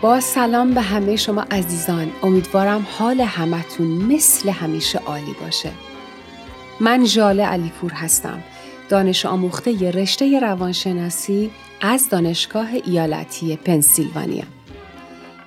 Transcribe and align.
با 0.00 0.20
سلام 0.20 0.74
به 0.74 0.80
همه 0.80 1.16
شما 1.16 1.44
عزیزان. 1.50 2.10
امیدوارم 2.22 2.86
حال 2.98 3.20
همتون 3.20 3.86
مثل 3.86 4.48
همیشه 4.48 4.98
عالی 4.98 5.34
باشه. 5.40 5.70
من 6.80 7.04
ژاله 7.04 7.46
علیپور 7.46 7.92
هستم. 7.92 8.42
دانش 8.88 9.26
آموخته 9.26 9.90
رشته 9.90 10.40
روانشناسی 10.40 11.50
از 11.80 12.08
دانشگاه 12.08 12.68
ایالتی 12.84 13.56
پنسیلوانیا. 13.56 14.44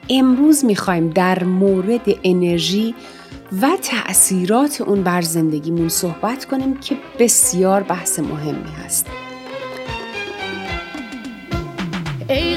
امروز 0.10 0.66
می‌خوایم 0.66 1.10
در 1.10 1.44
مورد 1.44 2.16
انرژی 2.24 2.96
و 3.62 3.70
تأثیرات 3.82 4.82
اون 4.82 5.04
بر 5.04 5.22
زندگیمون 5.22 5.90
صحبت 5.90 6.46
کنیم 6.46 6.78
که 6.78 6.98
بسیار 7.20 7.84
بحث 7.84 8.20
مهمی 8.20 8.72
هست. 8.86 9.08
ای 12.30 12.56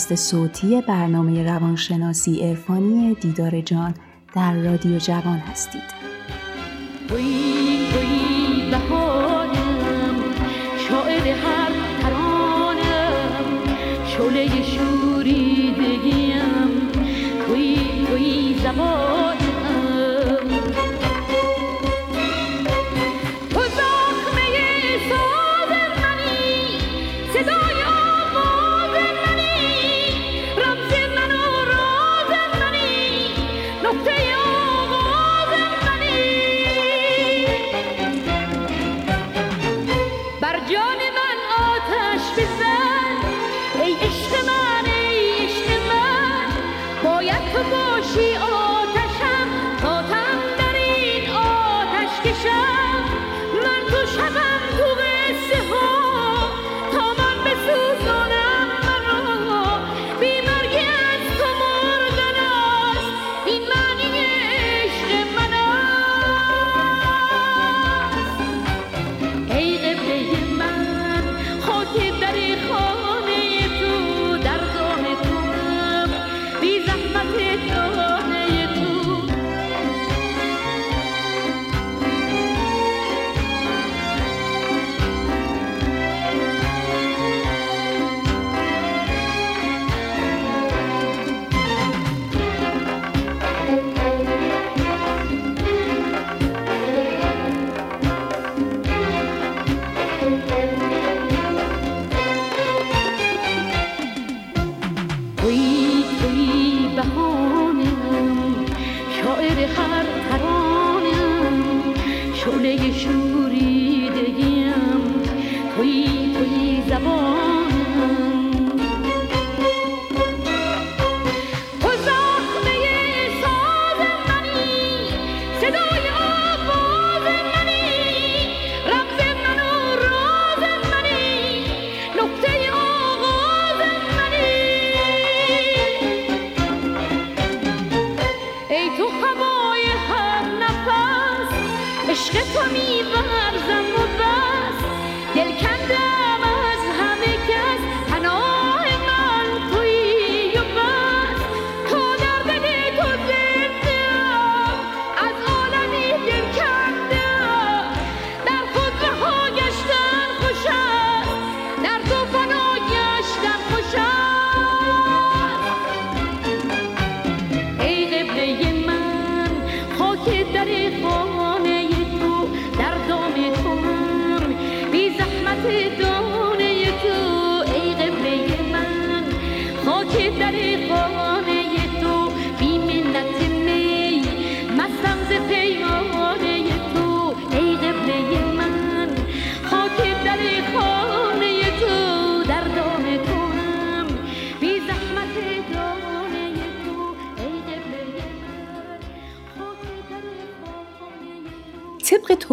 پادکست 0.00 0.14
صوتی 0.30 0.80
برنامه 0.80 1.44
روانشناسی 1.44 2.40
عرفانی 2.40 3.14
دیدار 3.14 3.60
جان 3.60 3.94
در 4.34 4.54
رادیو 4.54 4.98
جوان 4.98 5.38
هستید. 5.38 5.82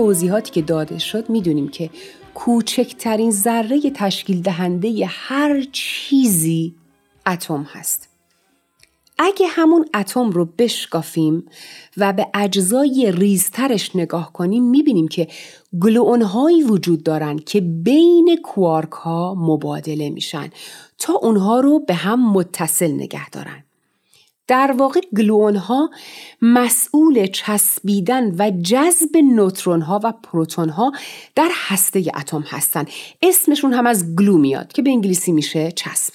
توضیحاتی 0.08 0.52
که 0.52 0.62
داده 0.62 1.00
شد 1.00 1.30
می‌دونیم 1.30 1.68
که 1.68 1.90
کوچکترین 2.34 3.32
ذره 3.32 3.92
تشکیل 3.96 4.42
دهنده 4.42 5.06
هر 5.06 5.64
چیزی 5.72 6.76
اتم 7.26 7.64
هست. 7.64 8.10
اگه 9.20 9.48
همون 9.48 9.86
اتم 9.94 10.30
رو 10.30 10.46
بشکافیم 10.46 11.46
و 11.98 12.14
به 12.14 12.28
اجزای 12.34 13.12
ریزترش 13.16 13.96
نگاه 13.96 14.34
کنیم 14.34 14.64
می‌بینیم 14.64 15.08
که 15.08 15.28
گلوون 15.82 16.22
هایی 16.22 16.64
وجود 16.64 17.04
دارن 17.04 17.38
که 17.38 17.62
بین 17.62 18.40
کوارک 18.44 18.92
ها 18.92 19.36
مبادله 19.36 20.10
میشن 20.10 20.50
تا 20.98 21.14
اونها 21.14 21.60
رو 21.60 21.80
به 21.80 21.94
هم 21.94 22.32
متصل 22.32 22.92
نگه 22.92 23.30
دارن. 23.30 23.64
در 24.48 24.76
واقع 24.78 25.00
گلوون 25.18 25.56
ها 25.56 25.90
مسئول 26.42 27.28
چسبیدن 27.28 28.36
و 28.40 28.52
جذب 28.62 29.18
نوترون 29.18 29.82
ها 29.82 30.00
و 30.04 30.14
پروتون 30.24 30.70
ها 30.70 30.92
در 31.36 31.50
هسته 31.54 32.04
اتم 32.16 32.42
هستند. 32.48 32.90
اسمشون 33.22 33.74
هم 33.74 33.88
از 33.88 34.16
گلو 34.16 34.38
میاد 34.38 34.74
که 34.74 34.82
به 34.82 34.90
انگلیسی 34.90 35.32
میشه 35.32 35.72
چسب. 35.72 36.14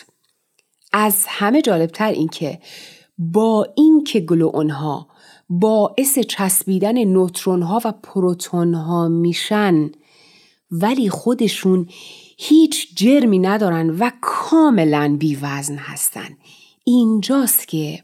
از 0.93 1.25
همه 1.29 1.63
جالبتر 1.63 2.11
این 2.11 2.29
که 2.29 2.59
با 3.19 3.67
اینکه 3.77 4.21
گلوون 4.21 4.71
ها 4.71 5.09
باعث 5.49 6.19
چسبیدن 6.19 7.05
نوترون 7.05 7.63
ها 7.63 7.81
و 7.85 7.93
پروتون 8.03 8.75
ها 8.75 9.09
میشن 9.09 9.91
ولی 10.71 11.09
خودشون 11.09 11.89
هیچ 12.39 12.95
جرمی 12.95 13.39
ندارن 13.39 13.91
و 13.91 14.11
کاملا 14.21 15.17
بیوزن 15.19 15.77
هستن 15.77 16.29
اینجاست 16.85 17.69
که 17.69 18.03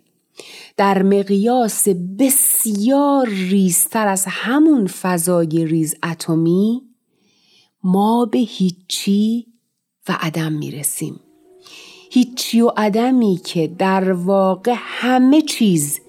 در 0.76 1.02
مقیاس 1.02 1.88
بسیار 2.18 3.28
ریزتر 3.28 4.08
از 4.08 4.24
همون 4.28 4.86
فضای 4.86 5.66
ریز 5.66 5.94
اتمی 6.10 6.82
ما 7.84 8.24
به 8.32 8.38
هیچی 8.38 9.46
و 10.08 10.16
عدم 10.20 10.52
می‌رسیم. 10.52 11.20
هیچی 12.10 12.60
و 12.60 12.72
عدمی 12.76 13.40
که 13.44 13.66
در 13.78 14.12
واقع 14.12 14.74
همه 14.76 15.42
چیز 15.42 16.00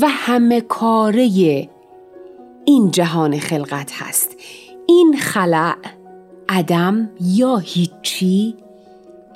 و 0.00 0.08
همه 0.08 0.60
کاره 0.60 1.68
این 2.64 2.90
جهان 2.90 3.38
خلقت 3.38 3.92
هست. 3.92 4.36
این 4.88 5.16
خلع 5.20 5.76
عدم 6.48 7.10
یا 7.20 7.56
هیچی 7.56 8.54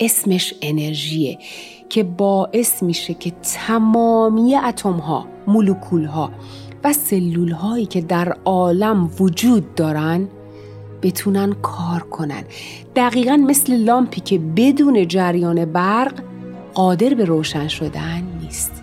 اسمش 0.01 0.55
انرژیه. 0.63 1.39
که 1.91 2.03
باعث 2.03 2.83
میشه 2.83 3.15
که 3.15 3.33
تمامی 3.43 4.57
اتم 4.57 4.93
ها، 4.93 5.27
مولکول 5.47 6.05
ها 6.05 6.31
و 6.85 6.93
سلول 6.93 7.51
هایی 7.51 7.87
که 7.87 8.01
در 8.01 8.37
عالم 8.45 9.11
وجود 9.21 9.75
دارن 9.75 10.29
بتونن 11.03 11.53
کار 11.53 12.01
کنن. 12.01 12.45
دقیقا 12.97 13.37
مثل 13.37 13.77
لامپی 13.77 14.21
که 14.21 14.39
بدون 14.39 15.09
جریان 15.09 15.65
برق 15.65 16.13
قادر 16.75 17.15
به 17.15 17.25
روشن 17.25 17.69
شدن 17.69 18.23
نیست. 18.43 18.80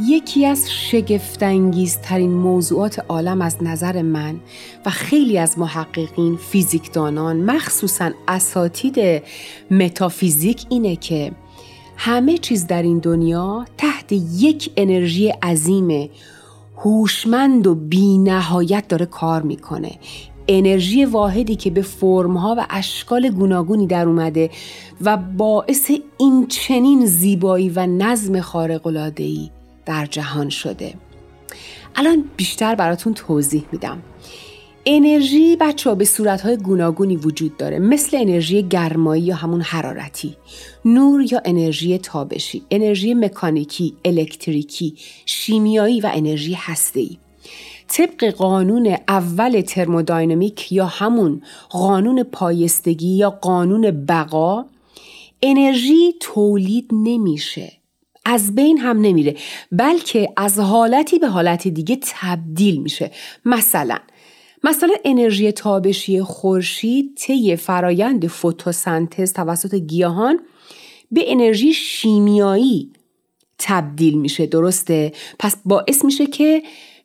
یکی 0.00 0.46
از 0.46 0.72
شگفتانگیزترین 0.72 2.30
موضوعات 2.30 2.98
عالم 3.08 3.40
از 3.40 3.56
نظر 3.62 4.02
من 4.02 4.40
و 4.86 4.90
خیلی 4.90 5.38
از 5.38 5.58
محققین 5.58 6.36
فیزیکدانان 6.36 7.36
مخصوصا 7.36 8.10
اساتید 8.28 9.22
متافیزیک 9.70 10.66
اینه 10.68 10.96
که 10.96 11.32
همه 11.96 12.38
چیز 12.38 12.66
در 12.66 12.82
این 12.82 12.98
دنیا 12.98 13.64
تحت 13.78 14.12
یک 14.38 14.70
انرژی 14.76 15.28
عظیم 15.28 16.10
هوشمند 16.76 17.66
و 17.66 17.74
بینهایت 17.74 18.88
داره 18.88 19.06
کار 19.06 19.42
می‌کنه. 19.42 19.92
انرژی 20.48 21.04
واحدی 21.04 21.56
که 21.56 21.70
به 21.70 21.82
فرمها 21.82 22.54
و 22.58 22.66
اشکال 22.70 23.30
گوناگونی 23.30 23.86
در 23.86 24.08
اومده 24.08 24.50
و 25.00 25.16
باعث 25.16 25.90
این 26.18 26.46
چنین 26.46 27.06
زیبایی 27.06 27.68
و 27.68 27.86
نظم 27.86 28.40
خارق‌العاده‌ای 28.40 29.50
در 29.86 30.06
جهان 30.06 30.48
شده. 30.48 30.94
الان 31.94 32.24
بیشتر 32.36 32.74
براتون 32.74 33.14
توضیح 33.14 33.64
میدم. 33.72 34.02
انرژی 34.86 35.56
بچه 35.56 35.90
ها 35.90 35.96
به 35.96 36.04
صورتهای 36.04 36.56
گوناگونی 36.56 37.16
وجود 37.16 37.56
داره 37.56 37.78
مثل 37.78 38.16
انرژی 38.16 38.62
گرمایی 38.62 39.22
یا 39.22 39.34
همون 39.34 39.60
حرارتی. 39.60 40.36
نور 40.84 41.32
یا 41.32 41.42
انرژی 41.44 41.98
تابشی 41.98 42.62
انرژی 42.70 43.14
مکانیکی 43.14 43.96
الکتریکی 44.04 44.94
شیمیایی 45.26 46.00
و 46.00 46.10
انرژی 46.14 46.54
هسته‌ای. 46.54 47.18
طبق 47.88 48.30
قانون 48.30 48.96
اول 49.08 49.60
ترمودینامیک 49.60 50.72
یا 50.72 50.86
همون 50.86 51.42
قانون 51.70 52.22
پایستگی 52.22 53.16
یا 53.16 53.30
قانون 53.30 54.06
بقا 54.06 54.64
انرژی 55.42 56.14
تولید 56.20 56.88
نمیشه. 56.92 57.72
از 58.28 58.54
بین 58.54 58.78
هم 58.78 59.00
نمیره 59.00 59.36
بلکه 59.72 60.28
از 60.36 60.58
حالتی 60.58 61.18
به 61.18 61.28
حالت 61.28 61.68
دیگه 61.68 61.98
تبدیل 62.02 62.82
میشه. 62.82 63.10
مثلا 63.44 63.98
مثلا 64.64 64.94
انرژی 65.04 65.52
تابشی 65.52 66.22
خورشید 66.22 67.14
طی 67.14 67.56
فرایند 67.56 68.26
فتوسنتز 68.26 69.32
توسط 69.32 69.74
گیاهان 69.74 70.40
به 71.12 71.32
انرژی 71.32 71.72
شیمیایی 71.72 72.92
تبدیل 73.58 74.18
میشه. 74.18 74.46
درسته؟ 74.46 75.12
پس 75.38 75.56
باعث 75.64 76.04
میشه 76.04 76.26
که 76.26 76.62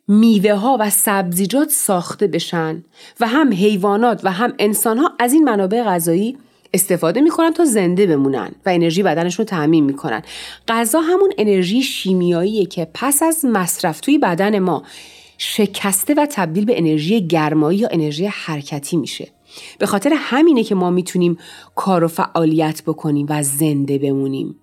میوه 0.08 0.54
ها 0.54 0.76
و 0.80 0.90
سبزیجات 0.90 1.70
ساخته 1.70 2.26
بشن 2.26 2.84
و 3.20 3.28
هم 3.28 3.52
حیوانات 3.52 4.20
و 4.24 4.32
هم 4.32 4.54
انسان 4.58 4.98
ها 4.98 5.12
از 5.18 5.32
این 5.32 5.44
منابع 5.44 5.82
غذایی 5.82 6.38
استفاده 6.74 7.20
می‌کنن 7.20 7.52
تا 7.52 7.64
زنده 7.64 8.06
بمونن 8.06 8.52
و 8.66 8.68
انرژی 8.68 9.02
بدنشون 9.02 9.46
رو 9.46 9.50
تعمین 9.50 9.84
می‌کنن. 9.84 10.22
غذا 10.68 11.00
همون 11.00 11.32
انرژی 11.38 11.82
شیمیاییه 11.82 12.66
که 12.66 12.88
پس 12.94 13.22
از 13.22 13.44
مصرف 13.44 14.00
توی 14.00 14.18
بدن 14.18 14.58
ما 14.58 14.82
شکسته 15.38 16.14
و 16.14 16.26
تبدیل 16.30 16.64
به 16.64 16.78
انرژی 16.78 17.26
گرمایی 17.26 17.78
یا 17.78 17.88
انرژی 17.90 18.26
حرکتی 18.26 18.96
میشه. 18.96 19.28
به 19.78 19.86
خاطر 19.86 20.12
همینه 20.16 20.64
که 20.64 20.74
ما 20.74 20.90
می‌تونیم 20.90 21.38
کار 21.74 22.04
و 22.04 22.08
فعالیت 22.08 22.82
بکنیم 22.82 23.26
و 23.28 23.42
زنده 23.42 23.98
بمونیم. 23.98 24.58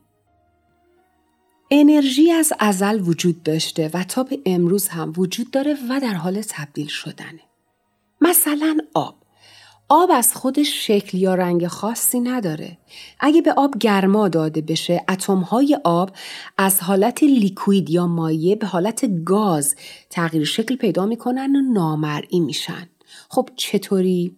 انرژی 1.72 2.32
از 2.32 2.54
ازل 2.60 3.02
وجود 3.02 3.44
داشته 3.44 3.90
و 3.94 4.04
تا 4.04 4.24
به 4.24 4.40
امروز 4.46 4.88
هم 4.88 5.14
وجود 5.18 5.52
داره 5.52 5.78
و 5.90 6.00
در 6.00 6.14
حال 6.14 6.42
تبدیل 6.42 6.88
شدنه. 6.88 7.40
مثلا 8.22 8.78
آب. 8.94 9.19
آب 9.90 10.10
از 10.14 10.34
خودش 10.34 10.88
شکل 10.88 11.18
یا 11.18 11.36
رنگ 11.36 11.68
خاصی 11.68 12.20
نداره. 12.20 12.78
اگه 13.20 13.42
به 13.42 13.54
آب 13.54 13.78
گرما 13.80 14.28
داده 14.28 14.62
بشه، 14.62 15.04
اتمهای 15.10 15.80
آب 15.84 16.12
از 16.58 16.80
حالت 16.80 17.24
لیکوید 17.24 17.90
یا 17.90 18.08
مایع 18.08 18.56
به 18.56 18.68
حالت 18.68 19.24
گاز 19.26 19.76
تغییر 20.10 20.46
شکل 20.46 20.76
پیدا 20.76 21.06
می‌کنن 21.06 21.56
و 21.56 21.74
نامرئی 21.74 22.40
میشن. 22.40 22.90
خب 23.30 23.50
چطوری؟ 23.56 24.36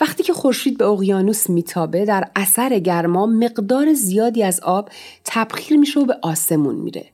وقتی 0.00 0.22
که 0.22 0.32
خورشید 0.32 0.78
به 0.78 0.84
اقیانوس 0.84 1.50
میتابه 1.50 2.04
در 2.04 2.30
اثر 2.36 2.78
گرما 2.78 3.26
مقدار 3.26 3.92
زیادی 3.92 4.42
از 4.42 4.60
آب 4.60 4.90
تبخیر 5.24 5.78
میشه 5.78 6.00
و 6.00 6.04
به 6.04 6.18
آسمون 6.22 6.74
میره 6.74 7.06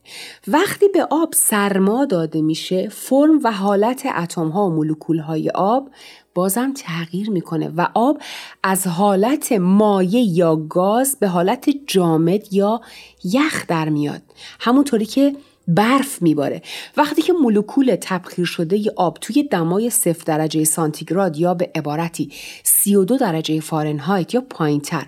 وقتی 0.48 0.88
به 0.88 1.06
آب 1.10 1.32
سرما 1.34 2.04
داده 2.04 2.42
میشه 2.42 2.88
فرم 2.88 3.40
و 3.44 3.52
حالت 3.52 4.06
اتم 4.16 4.48
ها 4.48 4.66
و 4.66 4.70
مولکول 4.70 5.18
های 5.18 5.50
آب 5.50 5.90
بازم 6.34 6.72
تغییر 6.76 7.30
می‌کنه 7.30 7.68
و 7.76 7.88
آب 7.94 8.22
از 8.62 8.86
حالت 8.86 9.52
مایع 9.52 10.24
یا 10.28 10.56
گاز 10.56 11.16
به 11.20 11.28
حالت 11.28 11.70
جامد 11.86 12.52
یا 12.52 12.80
یخ 13.24 13.66
در 13.66 13.88
میاد. 13.88 14.22
همونطوری 14.60 15.06
که 15.06 15.36
برف 15.68 16.22
میباره. 16.22 16.62
وقتی 16.96 17.22
که 17.22 17.32
مولکول 17.32 17.96
تبخیر 18.00 18.44
شده 18.44 18.78
ی 18.78 18.90
آب 18.96 19.18
توی 19.20 19.42
دمای 19.42 19.90
صفر 19.90 20.22
درجه 20.26 20.64
سانتیگراد 20.64 21.36
یا 21.36 21.54
به 21.54 21.70
عبارتی 21.74 22.32
32 22.62 23.16
درجه 23.16 23.60
فارنهایت 23.60 24.34
یا 24.34 24.40
پایینتر 24.40 25.06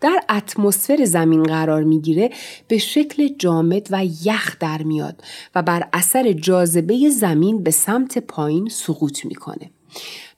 در 0.00 0.20
اتمسفر 0.30 1.04
زمین 1.04 1.42
قرار 1.42 1.82
می‌گیره 1.82 2.30
به 2.68 2.78
شکل 2.78 3.28
جامد 3.38 3.88
و 3.90 4.04
یخ 4.24 4.56
در 4.60 4.82
میاد 4.82 5.22
و 5.54 5.62
بر 5.62 5.88
اثر 5.92 6.32
جاذبه 6.32 7.10
زمین 7.10 7.62
به 7.62 7.70
سمت 7.70 8.18
پایین 8.18 8.68
سقوط 8.68 9.24
می‌کنه. 9.24 9.70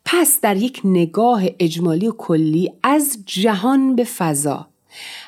پس 0.05 0.41
در 0.41 0.57
یک 0.57 0.81
نگاه 0.85 1.43
اجمالی 1.59 2.09
و 2.09 2.13
کلی 2.13 2.73
از 2.83 3.19
جهان 3.27 3.97
به 3.97 4.05
فضا 4.05 4.69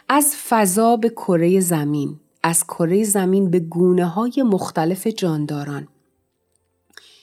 از 0.08 0.36
فضا 0.48 0.96
به 0.96 1.08
کره 1.08 1.60
زمین 1.60 2.20
از 2.42 2.64
کره 2.64 3.04
زمین 3.04 3.50
به 3.50 3.60
گونه 3.60 4.06
های 4.06 4.42
مختلف 4.42 5.06
جانداران 5.06 5.88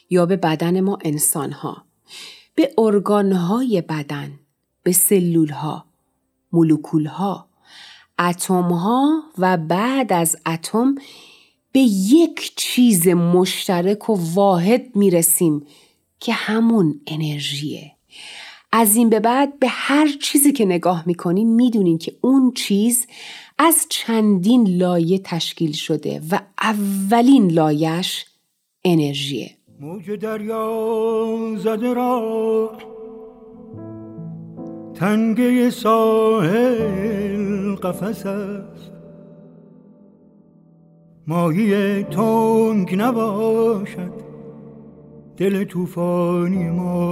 یا 0.09 0.25
به 0.25 0.35
بدن 0.35 0.81
ما 0.81 0.97
انسان 1.01 1.51
ها 1.51 1.85
به 2.55 2.73
ارگان 2.77 3.31
های 3.31 3.81
بدن 3.81 4.39
به 4.83 4.91
سلول 4.91 5.49
ها 5.49 5.85
مولکول 6.51 7.05
ها 7.05 7.47
اتم 8.19 8.63
ها 8.63 9.23
و 9.37 9.57
بعد 9.57 10.13
از 10.13 10.37
اتم 10.45 10.95
به 11.71 11.79
یک 11.79 12.55
چیز 12.55 13.07
مشترک 13.07 14.09
و 14.09 14.17
واحد 14.33 14.95
می‌رسیم 14.95 15.65
که 16.23 16.33
همون 16.33 17.01
انرژیه. 17.07 17.91
از 18.71 18.95
این 18.95 19.09
به 19.09 19.19
بعد 19.19 19.59
به 19.59 19.67
هر 19.69 20.07
چیزی 20.21 20.51
که 20.51 20.65
نگاه 20.65 21.03
می‌کنین 21.05 21.55
می‌دونین 21.55 21.97
که 21.97 22.13
اون 22.21 22.51
چیز 22.51 23.07
از 23.57 23.85
چندین 23.89 24.67
لایه 24.67 25.19
تشکیل 25.19 25.71
شده 25.71 26.21
و 26.31 26.39
اولین 26.61 27.51
لایش 27.51 28.25
انرژیه. 28.85 29.51
موج 29.79 30.11
دریا 30.11 31.55
زده 31.57 31.93
را. 31.93 32.77
تنگه 34.95 35.69
ساحل 35.69 36.95
قفس 37.75 38.25
است. 38.25 38.91
ماهی 41.27 42.03
تنگ 42.03 42.95
نباشد. 42.95 44.22
دل 45.43 45.63
توفانی 45.63 46.69
ما 46.69 47.03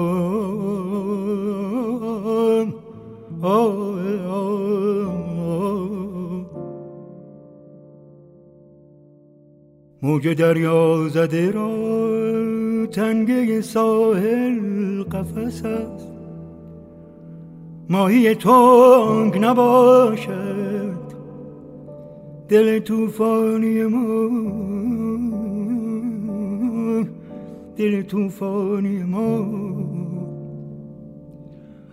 موج 10.01 10.27
دریا 10.27 11.07
زده 11.07 11.51
را 11.51 11.71
تنگه 12.85 13.61
ساحل 13.61 15.03
قفس 15.03 15.65
است. 15.65 16.07
ماهی 17.89 18.35
تنگ 18.35 19.37
نباشد 19.37 21.01
دل 22.49 22.79
توفانی 22.79 23.83
ما 23.83 24.80
دل 27.81 28.01
توفانی 28.01 29.03
ما. 29.03 29.45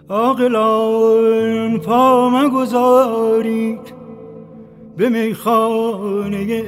آقلان 0.09 1.79
پا 1.79 2.31
مگذارید 2.31 3.95
به 4.97 5.09
میخانه 5.09 6.63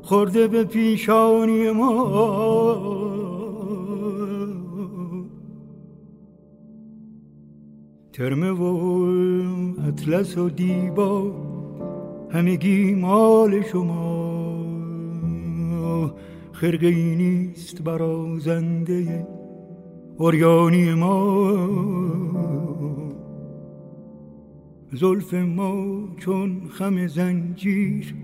خورده 0.02 0.48
به 0.48 0.64
پیشانی 0.64 1.70
ما. 1.70 1.96
ترمه 8.12 8.50
و 8.50 8.64
اطلس 9.88 10.38
و 10.38 10.48
دیبا 10.48 11.55
همگی 12.30 12.94
مال 12.94 13.62
شما. 13.62 14.66
خرقه 16.52 16.86
ای 16.86 17.16
نیست 17.16 17.82
برازنده 17.82 19.26
اوریانی 20.18 20.94
ما. 20.94 21.68
زلف 24.92 25.34
ما 25.34 25.98
چون 26.16 26.60
خم 26.70 27.06
زنجیر 27.06 28.14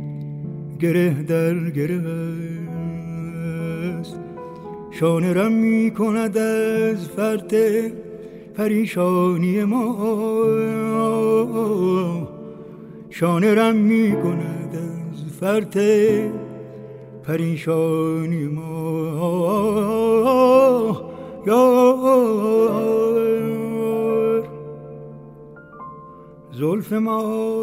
گره 0.80 1.22
در 1.22 1.70
گره 1.70 2.02
است. 4.00 4.20
شانه 4.90 5.32
رم 5.32 5.52
می 5.52 5.90
کند 5.90 6.38
از 6.38 7.08
فرد 7.08 7.52
پریشانی 8.54 9.64
ما. 9.64 9.96
شانه 13.14 13.54
رم 13.54 13.76
می 13.76 14.12
کند 14.22 14.76
از 14.76 15.24
فرد 15.40 15.76
پریشانی 17.22 18.44
ما. 18.44 19.12
یار. 21.46 22.82
زلف 26.52 26.92
ما 26.92 27.62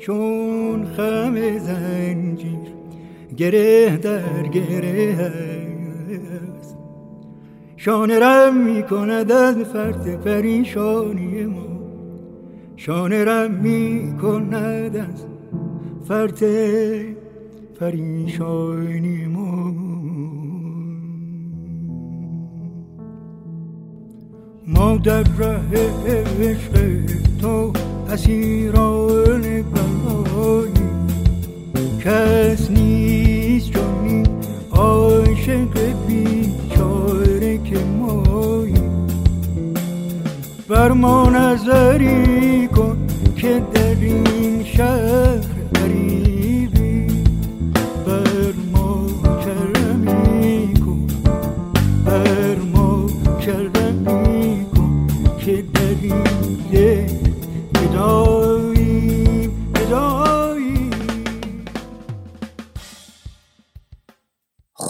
چون 0.00 0.84
خم 0.96 1.58
زنجیر 1.58 2.58
گره 3.36 3.96
در 3.96 4.42
گره 4.42 5.32
است. 6.58 6.76
شانه 7.76 8.18
رم 8.18 8.56
می 8.56 8.82
کند 8.82 9.32
از 9.32 9.56
فرد 9.56 10.20
پریشانی 10.24 11.46
ما. 11.46 11.67
شانه 12.80 13.24
رم 13.24 13.50
می 13.50 14.14
کند 14.22 14.96
از 14.96 15.24
فرد 16.08 16.42
پریشانی 17.80 19.26
ما. 19.26 19.72
ما 24.66 24.96
در 24.96 25.22
ره 25.22 25.60
عشق 26.40 26.72
تو 27.40 27.72
اسیران 28.10 29.42
بلایی 29.62 30.72
کس 32.04 32.70
نیست 32.70 33.70
چون 33.70 34.26
عاشق 34.70 36.07
بر 40.68 40.92
ما 40.92 41.30
نظری 41.30 42.68
کن 42.68 43.06
که 43.36 43.62
در 43.74 43.94
این 44.00 44.64
شهر 44.64 45.47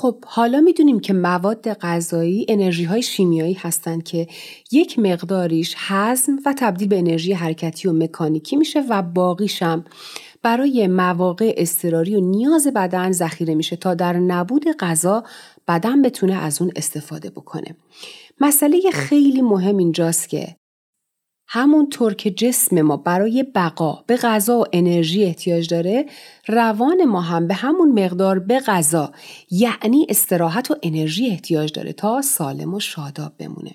خب 0.09 0.25
حالا 0.25 0.61
می‌دونیم 0.61 1.00
که 1.00 1.12
مواد 1.12 1.73
غذایی 1.73 2.47
انرژی 2.49 2.85
های 2.85 3.03
شیمیایی 3.03 3.55
هستند 3.55 4.03
که 4.03 4.27
یک 4.73 4.99
مقداریش 4.99 5.75
هضم 5.79 6.33
و 6.47 6.55
تبدیل 6.59 6.88
به 6.88 6.99
انرژی 6.99 7.33
حرکتی 7.33 7.88
و 7.88 7.93
مکانیکی 7.93 8.57
میشه 8.57 8.85
و 8.91 9.03
باقیشم 9.03 9.85
برای 10.43 10.87
مواقع 10.87 11.55
اضطراری 11.57 12.17
و 12.17 12.21
نیاز 12.21 12.67
بدن 12.67 13.12
ذخیره 13.12 13.55
میشه 13.55 13.77
تا 13.77 13.95
در 13.95 14.12
نبود 14.12 14.65
غذا 14.81 15.25
بدن 15.69 16.03
بتونه 16.03 16.35
از 16.35 16.62
اون 16.62 16.73
استفاده 16.77 17.31
بکنه. 17.31 17.77
مسئله 18.41 18.81
خیلی 18.93 19.43
مهم 19.43 19.77
اینجاست 19.77 20.29
که 20.29 20.57
همونطور 21.50 22.14
که 22.14 22.31
جسم 22.31 22.83
ما 22.83 22.97
برای 22.97 23.43
بقا 23.55 24.05
به 24.07 24.17
غذا 24.17 24.59
و 24.59 24.64
انرژی 24.73 25.25
احتیاج 25.25 25.69
داره 25.69 26.07
روان 26.47 27.05
ما 27.05 27.21
هم 27.21 27.47
به 27.47 27.55
همون 27.55 28.05
مقدار 28.05 28.38
به 28.38 28.61
غذا 28.61 29.12
یعنی 29.50 30.07
استراحت 30.09 30.71
و 30.71 30.76
انرژی 30.83 31.26
احتیاج 31.26 31.73
داره 31.73 31.93
تا 31.93 32.23
سالم 32.23 32.75
و 32.75 32.81
شاداب 32.81 33.33
بمونه. 33.38 33.75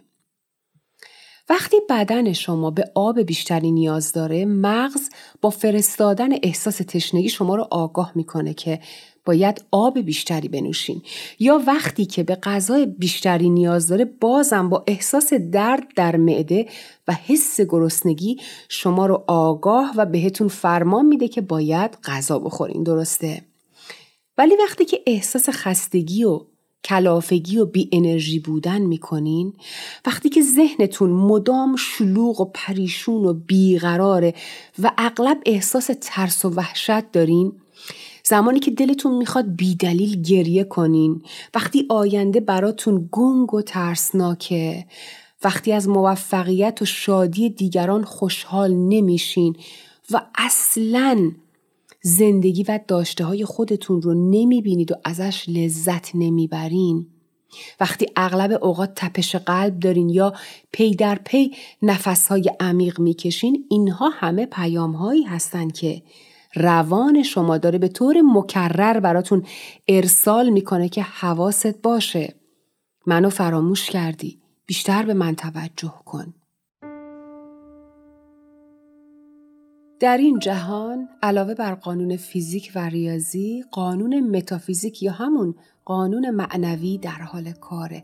وقتی 1.50 1.78
بدن 1.90 2.34
شما 2.34 2.72
به 2.72 2.92
آب 2.96 3.20
بیشتری 3.20 3.72
نیاز 3.72 4.12
داره 4.12 4.46
مغز 4.46 5.10
با 5.42 5.50
فرستادن 5.50 6.30
احساس 6.44 6.78
تشنگی 6.78 7.30
شما 7.30 7.56
رو 7.56 7.68
آگاه 7.72 8.12
می‌کنه 8.16 8.54
که 8.54 8.80
باید 9.26 9.66
آب 9.72 10.00
بیشتری 10.00 10.48
بنوشین. 10.48 11.02
یا 11.40 11.62
وقتی 11.68 12.06
که 12.06 12.24
به 12.24 12.36
غذای 12.36 12.86
بیشتری 12.86 13.50
نیاز 13.50 13.88
داره 13.88 14.06
بازم 14.06 14.70
با 14.70 14.84
احساس 14.88 15.34
درد 15.34 15.88
در 15.96 16.16
معده 16.16 16.66
و 17.08 17.14
حس 17.14 17.62
گرسنگی 17.62 18.38
شما 18.70 19.06
رو 19.06 19.24
آگاه 19.28 19.94
و 19.98 20.06
بهتون 20.06 20.48
فرمان 20.48 21.06
میده 21.06 21.28
که 21.28 21.42
باید 21.42 21.98
غذا 22.04 22.40
بخورین. 22.40 22.84
درسته؟ 22.84 23.42
ولی 24.38 24.56
وقتی 24.56 24.86
که 24.86 25.02
احساس 25.08 25.50
خستگی 25.50 26.24
و 26.24 26.42
کلافگی 26.84 27.58
و 27.58 27.66
بی 27.66 27.90
انرژی 27.92 28.40
بودن 28.40 28.82
می‌کنین 28.82 29.54
وقتی 30.06 30.30
که 30.30 30.42
ذهنتون 30.42 31.10
مدام 31.10 31.76
شلوغ 31.76 32.42
و 32.42 32.46
پریشون 32.46 33.26
و 33.26 33.34
بیقراره 33.34 34.34
و 34.80 34.92
اغلب 34.98 35.38
احساس 35.46 35.90
ترس 36.02 36.46
و 36.46 36.50
وحشت 36.50 37.12
دارین 37.12 37.54
زمانی 38.26 38.60
که 38.60 38.72
دلتون 38.72 39.18
می‌خواد 39.18 39.56
بیدلیل 39.56 40.22
گریه 40.22 40.64
کنین 40.64 41.22
وقتی 41.56 41.86
آینده 41.90 42.40
براتون 42.40 43.10
گنگ 43.12 43.54
و 43.54 43.62
ترسناکه 43.62 44.86
وقتی 45.44 45.72
از 45.72 45.90
موفقیت 45.90 46.82
و 46.82 46.86
شادی 46.86 47.50
دیگران 47.50 48.04
خوشحال 48.04 48.74
نمیشین 48.74 49.56
و 50.12 50.22
اصلاً 50.36 51.32
زندگی 52.02 52.64
و 52.64 52.80
داشته 52.88 53.26
های 53.26 53.46
خودتون 53.46 54.02
رو 54.02 54.14
نمی‌بینید 54.14 54.92
و 54.92 54.96
ازش 55.04 55.46
لذت 55.48 56.16
نمی‌برین. 56.16 57.08
وقتی 57.80 58.06
اغلب 58.16 58.64
اوقات 58.64 58.92
تپش 58.96 59.36
قلب 59.36 59.80
دارین 59.80 60.10
یا 60.10 60.34
پی 60.72 60.96
در 60.96 61.16
پی 61.16 61.52
نفسهای 61.82 62.52
عمیق 62.60 63.00
می‌کشین 63.00 63.66
اینها 63.70 64.10
همه 64.10 64.46
پیام 64.46 64.92
هایی 64.92 65.24
هستند 65.24 65.74
که 65.74 66.02
روان 66.56 67.24
شما 67.24 67.58
داره 67.58 67.78
به 67.78 67.88
طور 67.88 68.22
مکرر 68.22 69.00
براتون 69.00 69.46
ارسال 69.88 70.50
می‌کنه 70.50 70.90
که 70.90 71.02
حواست 71.02 71.82
باشه. 71.82 72.36
منو 73.06 73.30
فراموش 73.30 73.90
کردی. 73.90 74.40
بیشتر 74.66 75.04
به 75.04 75.14
من 75.14 75.36
توجه 75.36 75.94
کن. 76.06 76.34
در 80.00 80.18
این 80.18 80.40
جهان 80.40 81.10
علاوه 81.24 81.54
بر 81.54 81.76
قانون 81.76 82.18
فیزیک 82.18 82.72
و 82.76 82.90
ریاضی 82.90 83.64
قانون 83.72 84.38
متافیزیک 84.38 85.04
یا 85.04 85.12
همون 85.12 85.56
قانون 85.86 86.30
معنوی 86.30 86.98
در 86.98 87.10
حال 87.10 87.52
کاره 87.52 88.04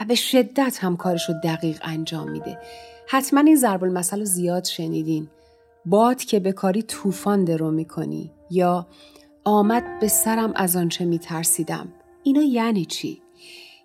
و 0.00 0.04
به 0.04 0.14
شدت 0.14 0.78
هم 0.80 0.96
کارش 0.96 1.28
رو 1.28 1.34
دقیق 1.44 1.80
انجام 1.82 2.30
میده. 2.30 2.58
حتما 3.08 3.40
این 3.40 3.56
ضرب 3.56 3.84
المثل 3.84 4.18
رو 4.18 4.24
زیاد 4.24 4.64
شنیدین. 4.64 5.28
باد 5.86 6.24
که 6.24 6.40
به 6.40 6.52
کاری 6.52 6.82
طوفان 6.82 7.44
درو 7.44 7.70
می‌کنی 7.70 8.32
یا 8.50 8.86
آمد 9.44 9.84
به 10.00 10.08
سرم 10.08 10.52
از 10.56 10.76
آنچه 10.76 11.04
میترسیدم. 11.04 11.88
اینا 12.22 12.42
یعنی 12.42 12.84
چی؟ 12.84 13.22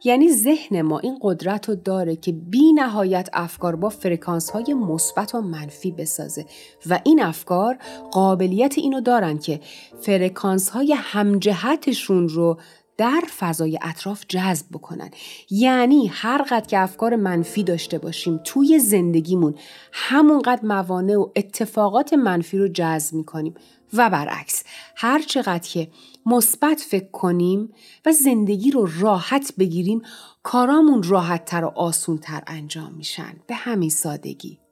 یعنی 0.04 0.32
ذهن 0.32 0.82
ما 0.82 1.00
این 1.00 1.18
قدرت 1.22 1.70
رو 1.70 1.75
داره 1.75 2.16
که 2.16 2.32
بی 2.32 2.74
نهایت 2.74 3.30
افکار 3.34 3.75
با 3.75 3.90
فرکانس 3.90 4.50
های 4.50 4.74
مثبت 4.74 5.36
و 5.36 5.42
منفی 5.42 5.92
بسازه 5.92 6.46
و 6.90 7.00
این 7.04 7.22
افکار 7.22 7.78
قابلیت 8.12 8.78
اینو 8.78 9.02
دارن 9.02 9.38
که 9.38 9.60
فرکانس 10.00 10.70
های 10.70 10.94
همجهتشون 10.98 12.30
رو 12.30 12.60
در 12.98 13.24
فضای 13.40 13.80
اطراف 13.82 14.25
جذب 14.28 14.66
بکنن. 14.72 15.10
یعنی 15.50 16.08
هر 16.08 16.42
قد 16.42 16.68
که 16.68 16.80
افکار 16.80 17.16
منفی 17.16 17.64
داشته 17.64 17.98
باشیم 17.98 18.40
توی 18.44 18.80
زندگیمون 18.80 19.56
همونقدر 19.92 20.66
موانع 20.66 21.16
و 21.16 21.30
اتفاقات 21.36 22.14
منفی 22.14 22.58
رو 22.58 22.68
جذب 22.68 23.16
می‌کنیم. 23.16 23.54
و 23.94 24.10
برعکس 24.10 24.64
هر 24.96 25.22
چقدر 25.22 25.70
که 25.70 25.88
مثبت 26.25 26.80
فکر 26.80 27.12
کنیم 27.12 27.74
و 28.06 28.12
زندگی 28.12 28.72
رو 28.72 28.90
راحت 29.00 29.54
بگیریم 29.60 30.02
کارامون 30.44 31.04
راحت 31.04 31.46
تر 31.46 31.66
و 31.66 31.68
آسون 31.75 32.18
تر 32.18 32.44
انجام 32.48 32.94
میشن. 32.94 33.36
به 33.48 33.56
همین 33.56 33.90
سادگی. 33.90 34.65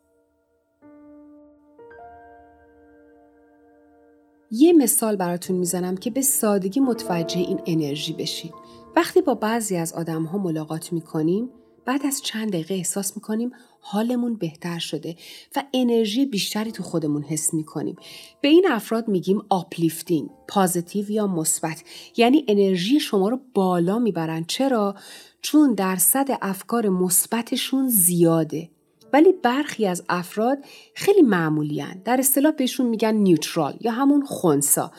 یه 4.56 4.74
مثال 4.74 5.16
براتون 5.16 5.56
می‌زنم 5.56 5.98
که 5.98 6.10
به 6.10 6.22
سادگی 6.22 6.80
متوجه 6.80 7.40
این 7.40 7.60
انرژی 7.66 8.14
بشین. 8.14 8.52
وقتی 8.96 9.22
با 9.22 9.36
بعضی 9.36 9.76
از 9.76 9.94
آدم 9.94 10.24
ها 10.24 10.38
ملاقات 10.38 10.94
می‌کنیم 10.94 11.50
بعد 11.86 12.06
از 12.06 12.22
چند 12.22 12.50
دقیقه 12.50 12.74
احساس 12.74 13.16
می‌کنیم 13.16 13.52
حالمون 13.82 14.36
بهتر 14.36 14.80
شده 14.80 15.16
و 15.56 15.64
انرژی 15.74 16.26
بیشتری 16.26 16.72
تو 16.72 16.84
خودمون 16.84 17.24
حس 17.24 17.54
می‌کنیم. 17.54 17.96
به 18.42 18.48
این 18.48 18.68
افراد 18.70 19.08
میگیم 19.08 19.42
uplifting، 19.50 20.30
positive 20.48 21.12
یا 21.12 21.28
مثبت. 21.28 21.84
یعنی 22.18 22.46
انرژی 22.48 23.00
شما 23.00 23.30
رو 23.30 23.40
بالا 23.54 24.00
می‌برن. 24.00 24.44
چرا؟ 24.48 24.96
چون 25.42 25.74
درصد 25.74 26.28
افکار 26.42 26.90
مثبتشون 26.90 27.90
زیاده. 27.90 28.70
ولی 29.14 29.34
برخی 29.44 29.88
از 29.88 30.04
افراد 30.10 30.58
خیلی 30.96 31.22
معمولی 31.22 31.84
در 32.06 32.18
اصطلاح 32.20 32.52
بهشون 32.52 32.86
میگن 32.86 33.14
neutral 33.14 33.78
یا 33.82 33.92
همون 33.92 34.26
خونسا. 34.26 34.92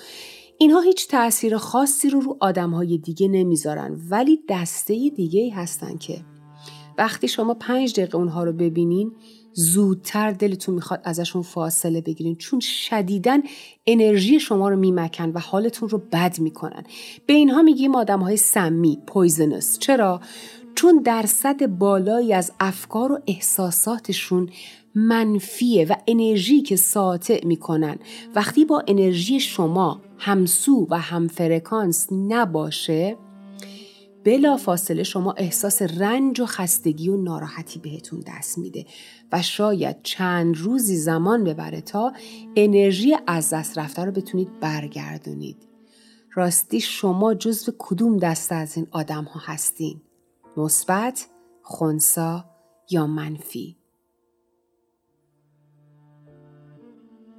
اینها 0.58 0.80
هیچ 0.80 1.08
تاثیر 1.08 1.56
خاصی 1.56 2.10
رو 2.10 2.20
رو 2.20 2.36
آدم 2.40 2.70
های 2.70 2.98
دیگه 2.98 3.28
نمی‌ذارن 3.28 4.00
ولی 4.10 4.40
دسته 4.48 5.10
دیگه 5.16 5.54
هستن 5.54 5.96
که. 5.96 6.20
وقتی 6.98 7.28
شما 7.28 7.54
پنج 7.54 7.92
دقیقه 7.92 8.18
اونها 8.18 8.44
رو 8.44 8.52
ببینین 8.52 9.12
زودتر 9.52 10.30
دلتون 10.30 10.74
می‌خواد 10.74 11.00
ازشون 11.04 11.42
فاصله 11.42 12.00
بگیرین 12.00 12.36
چون 12.36 12.60
شدیداً 12.60 13.42
انرژی 13.86 14.40
شما 14.40 14.68
رو 14.68 14.76
میمکن 14.76 15.30
و 15.30 15.38
حالتون 15.38 15.88
رو 15.88 16.02
بد 16.12 16.40
می‌کنن. 16.40 16.84
به 17.26 17.32
اینها 17.32 17.62
میگیم 17.62 17.94
آدم 17.94 18.20
های 18.20 18.36
سمی 18.36 18.98
poisonous 19.06 19.78
چرا؟ 19.78 20.20
چون 20.84 21.02
درصد 21.02 21.66
بالایی 21.66 22.32
از 22.32 22.52
افکار 22.60 23.12
و 23.12 23.18
احساساتشون 23.26 24.48
منفیه 24.94 25.86
و 25.86 25.94
انرژی 26.06 26.62
که 26.62 26.76
ساطع 26.76 27.46
می‌کنن 27.46 27.98
وقتی 28.34 28.64
با 28.64 28.82
انرژی 28.88 29.40
شما 29.40 30.00
همسو 30.18 30.86
و 30.90 30.98
هم 30.98 31.28
فرکانس 31.28 32.08
نباشه 32.12 33.16
بلا 34.24 34.56
فاصله 34.56 35.02
شما 35.02 35.32
احساس 35.32 35.82
رنج 35.82 36.40
و 36.40 36.46
خستگی 36.46 37.08
و 37.08 37.16
ناراحتی 37.16 37.78
بهتون 37.78 38.24
دست 38.26 38.58
میده 38.58 38.86
و 39.32 39.42
شاید 39.42 39.96
چند 40.02 40.56
روزی 40.56 40.96
زمان 40.96 41.44
ببره 41.44 41.80
تا 41.80 42.12
انرژی 42.56 43.16
از 43.26 43.50
دست 43.50 43.78
رفته 43.78 44.04
رو 44.04 44.12
بتونید 44.12 44.60
برگردونید. 44.60 45.56
راستی 46.34 46.80
شما 46.80 47.34
جزو 47.34 47.72
کدوم 47.78 48.16
دسته 48.16 48.54
از 48.54 48.76
این 48.76 48.86
آدم 48.90 49.24
ها 49.24 49.40
هستین؟ 49.44 50.00
مثبت، 50.56 51.26
خونسا 51.62 52.44
یا 52.90 53.06
منفی. 53.06 53.76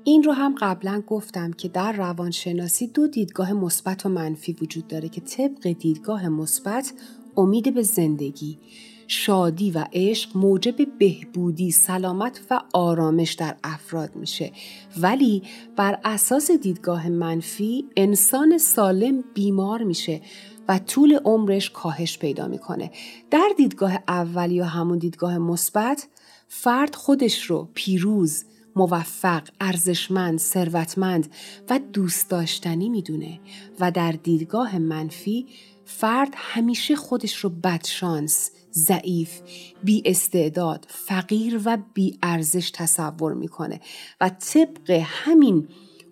این 0.04 0.24
رو 0.24 0.32
هم 0.32 0.56
قبلا 0.60 1.04
گفتم 1.08 1.52
که 1.52 1.68
در 1.68 1.92
روانشناسی 1.92 2.88
دو 2.88 3.08
دیدگاه 3.08 3.54
مثبت 3.54 4.06
و 4.06 4.10
منفی 4.10 4.58
وجود 4.62 4.88
داره 4.88 5.10
که 5.10 5.22
طبق 5.22 5.72
دیدگاه 5.72 6.30
مثبت 6.30 6.94
امید 7.38 7.74
به 7.74 7.82
زندگی 7.82 8.60
شادی 9.08 9.72
و 9.72 9.86
عشق 9.94 10.38
موجب 10.38 10.98
بهبودی 10.98 11.72
سلامت 11.72 12.42
و 12.50 12.62
آرامش 12.74 13.34
در 13.34 13.56
افراد 13.64 14.16
میشه 14.16 14.52
ولی 14.98 15.44
بر 15.76 16.00
اساس 16.04 16.52
دیدگاه 16.52 17.10
منفی 17.10 17.86
انسان 17.98 18.58
سالم 18.58 19.24
بیمار 19.34 19.84
میشه 19.84 20.22
و 20.68 20.80
طول 20.80 21.20
عمرش 21.26 21.70
کاهش 21.70 22.18
پیدا 22.18 22.48
می‌کنه 22.48 22.92
در 23.32 23.50
دیدگاه 23.58 24.00
اول 24.08 24.52
یا 24.52 24.66
همون 24.66 24.98
دیدگاه 24.98 25.38
مثبت 25.38 26.08
فرد 26.48 26.96
خودش 26.96 27.44
رو 27.44 27.70
پیروز 27.74 28.44
موفق، 28.76 29.48
ارزشمند، 29.62 30.40
ثروتمند 30.40 31.32
و 31.70 31.80
دوست 31.94 32.30
داشتنی 32.30 32.90
می‌دونه 32.90 33.40
و 33.80 33.92
در 33.92 34.12
دیدگاه 34.12 34.80
منفی 34.80 35.48
فرد 35.86 36.34
همیشه 36.36 36.96
خودش 36.96 37.36
رو 37.36 37.50
بدشانس، 37.50 38.52
ضعیف، 38.74 39.42
بی 39.84 40.04
استعداد، 40.06 40.86
فقیر 40.90 41.62
و 41.66 41.78
بی 41.94 42.18
ارزش 42.24 42.72
تصور 42.72 43.34
می‌کنه 43.34 43.80
و 44.22 44.30
طبق 44.30 44.90
همین 45.04 45.68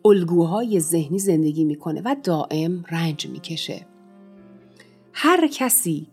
الگوهای 0.05 0.79
ذهنی 0.79 1.19
زندگی 1.19 1.63
می‌کنه 1.63 2.01
و 2.05 2.15
دائم 2.23 2.85
رنج 2.89 3.27
می‌کشه. 3.27 3.92
هر 5.13 5.47
کسی 5.47 6.08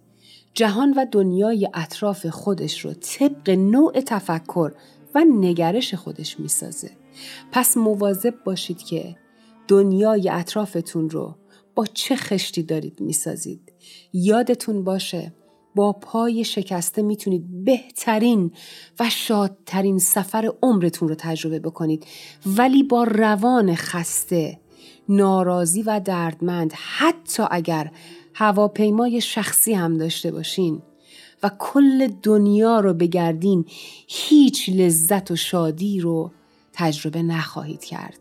جهان 0.54 0.92
و 0.92 1.06
دنیای 1.12 1.68
اطراف 1.74 2.26
خودش 2.26 2.84
رو 2.84 2.92
طبق 2.92 3.50
نوع 3.50 4.00
تفکر 4.00 4.72
و 5.14 5.24
نگرش 5.40 5.94
خودش 5.94 6.40
می‌سازه. 6.40 6.90
پس 7.52 7.76
مواظب 7.76 8.34
باشید 8.44 8.82
که 8.82 9.16
دنیای 9.68 10.28
اطرافتون 10.28 11.10
رو 11.10 11.36
با 11.74 11.86
چه 11.86 12.16
خشتی 12.16 12.62
دارید 12.62 13.00
می‌سازید. 13.00 13.72
یادتون 14.12 14.84
باشه 14.84 15.32
با 15.74 15.92
پای 15.92 16.44
شکسته 16.44 17.02
می‌تونید 17.02 17.64
بهترین 17.64 18.52
و 19.00 19.10
شادترین 19.10 19.98
سفر 19.98 20.52
عمرتون 20.62 21.08
رو 21.08 21.14
تجربه 21.14 21.58
بکنید 21.58 22.06
ولی 22.46 22.82
با 22.82 23.04
روان 23.04 23.74
خسته 23.74 24.60
ناراضی 25.08 25.82
و 25.82 26.00
دردمند 26.00 26.72
حتی 26.72 27.42
اگر 27.50 27.90
هواپیمای 28.40 29.20
شخصی 29.20 29.74
هم 29.74 29.98
داشته 29.98 30.30
باشین 30.30 30.82
و 31.42 31.50
کل 31.58 32.06
دنیا 32.22 32.80
رو 32.80 32.94
بگردین 32.94 33.64
هیچ 34.08 34.68
لذت 34.68 35.30
و 35.30 35.36
شادی 35.36 36.00
رو 36.00 36.30
تجربه 36.72 37.22
نخواهید 37.22 37.84
کرد. 37.84 38.18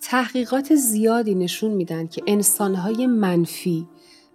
تحقیقات 0.00 0.74
زیادی 0.74 1.34
نشون 1.34 1.70
میدن 1.70 2.06
که 2.06 2.22
انسانهای 2.26 3.06
منفی، 3.06 3.86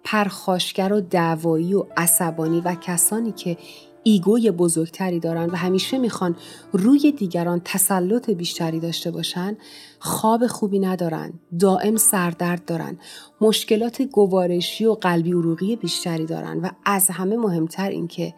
پرخاشگر 0.04 0.92
و 0.92 1.00
دعوایی 1.00 1.74
و 1.74 1.86
عصبانی 1.96 2.60
و 2.60 2.74
کسانی 2.74 3.32
که 3.32 3.56
ایگوی 4.02 4.50
بزرگتری 4.50 5.20
دارن 5.20 5.50
و 5.50 5.56
همیشه 5.56 5.98
می‌خوان 5.98 6.36
روی 6.72 7.12
دیگران 7.12 7.60
تسلط 7.64 8.30
بیشتری 8.30 8.80
داشته 8.80 9.10
باشن 9.10 9.56
خواب 9.98 10.46
خوبی 10.46 10.78
ندارن 10.78 11.32
دائم 11.60 11.96
سردرد 11.96 12.64
دارن 12.64 12.98
مشکلات 13.40 14.02
گوارشی 14.02 14.84
و 14.84 14.94
قلبی 14.94 15.32
عروقی 15.32 15.76
بیشتری 15.76 16.26
دارن 16.26 16.60
و 16.60 16.70
از 16.84 17.10
همه 17.10 17.36
مهمتر 17.36 17.88
اینکه 17.90 18.34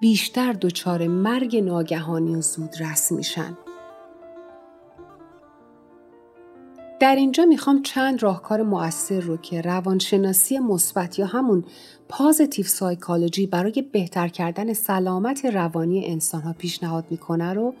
بیشتر 0.00 0.52
دچار 0.52 1.06
مرگ 1.06 1.56
ناگهانی 1.56 2.36
و 2.36 2.40
زود 2.40 2.70
رس 2.80 3.12
میشن. 3.12 3.56
در 7.04 7.16
اینجا 7.16 7.44
می‌خوام 7.44 7.82
چند 7.82 8.22
راهکار 8.22 8.62
مؤثر 8.62 9.20
رو 9.20 9.36
که 9.36 9.60
روانشناسی 9.60 10.58
مثبت 10.58 11.18
یا 11.18 11.26
همون 11.26 11.64
پازیتیو 12.08 12.66
سایکولوژی 12.66 13.46
برای 13.46 13.84
بهتر 13.92 14.28
کردن 14.28 14.72
سلامت 14.72 15.44
روانی 15.44 16.06
انسان 16.06 16.42
ها 16.42 16.52
پیشنهاد 16.52 17.04
می‌کنه 17.10 17.52
رو 17.52 17.74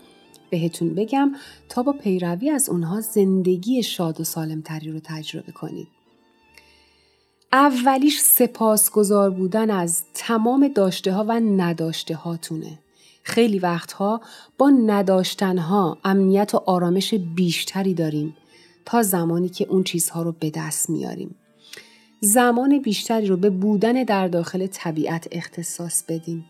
بهتون 0.50 0.94
بگم 0.94 1.32
تا 1.68 1.82
با 1.82 1.92
پیروی 1.92 2.50
از 2.50 2.68
اونها 2.68 3.00
زندگی 3.00 3.82
شاد 3.82 4.20
و 4.20 4.24
سالمتری 4.24 4.92
رو 4.92 5.00
تجربه 5.04 5.52
کنید. 5.52 5.88
اولیش 7.52 8.20
سپاسگزار 8.20 9.30
بودن 9.30 9.70
از 9.70 10.02
تمام 10.14 10.68
داشته 10.68 11.12
ها 11.12 11.24
و 11.28 11.40
نداشته 11.40 12.14
هاتونه. 12.14 12.78
خیلی 13.22 13.58
وقتها 13.58 14.20
با 14.58 14.70
نداشتنها 14.70 15.98
امنیت 16.04 16.54
و 16.54 16.62
آرامش 16.66 17.14
بیشتری 17.14 17.94
داریم 17.94 18.36
تا 18.84 19.02
زمانی 19.02 19.48
که 19.48 19.66
اون 19.68 19.84
چیزها 19.84 20.22
رو 20.22 20.32
به 20.32 20.50
دست 20.50 20.90
میاریم. 20.90 21.34
زمان 22.20 22.78
بیشتری 22.82 23.26
رو 23.26 23.36
به 23.36 23.50
بودن 23.50 23.92
در 23.92 24.28
داخل 24.28 24.66
طبیعت 24.66 25.28
اختصاص 25.32 26.02
بدیم. 26.08 26.44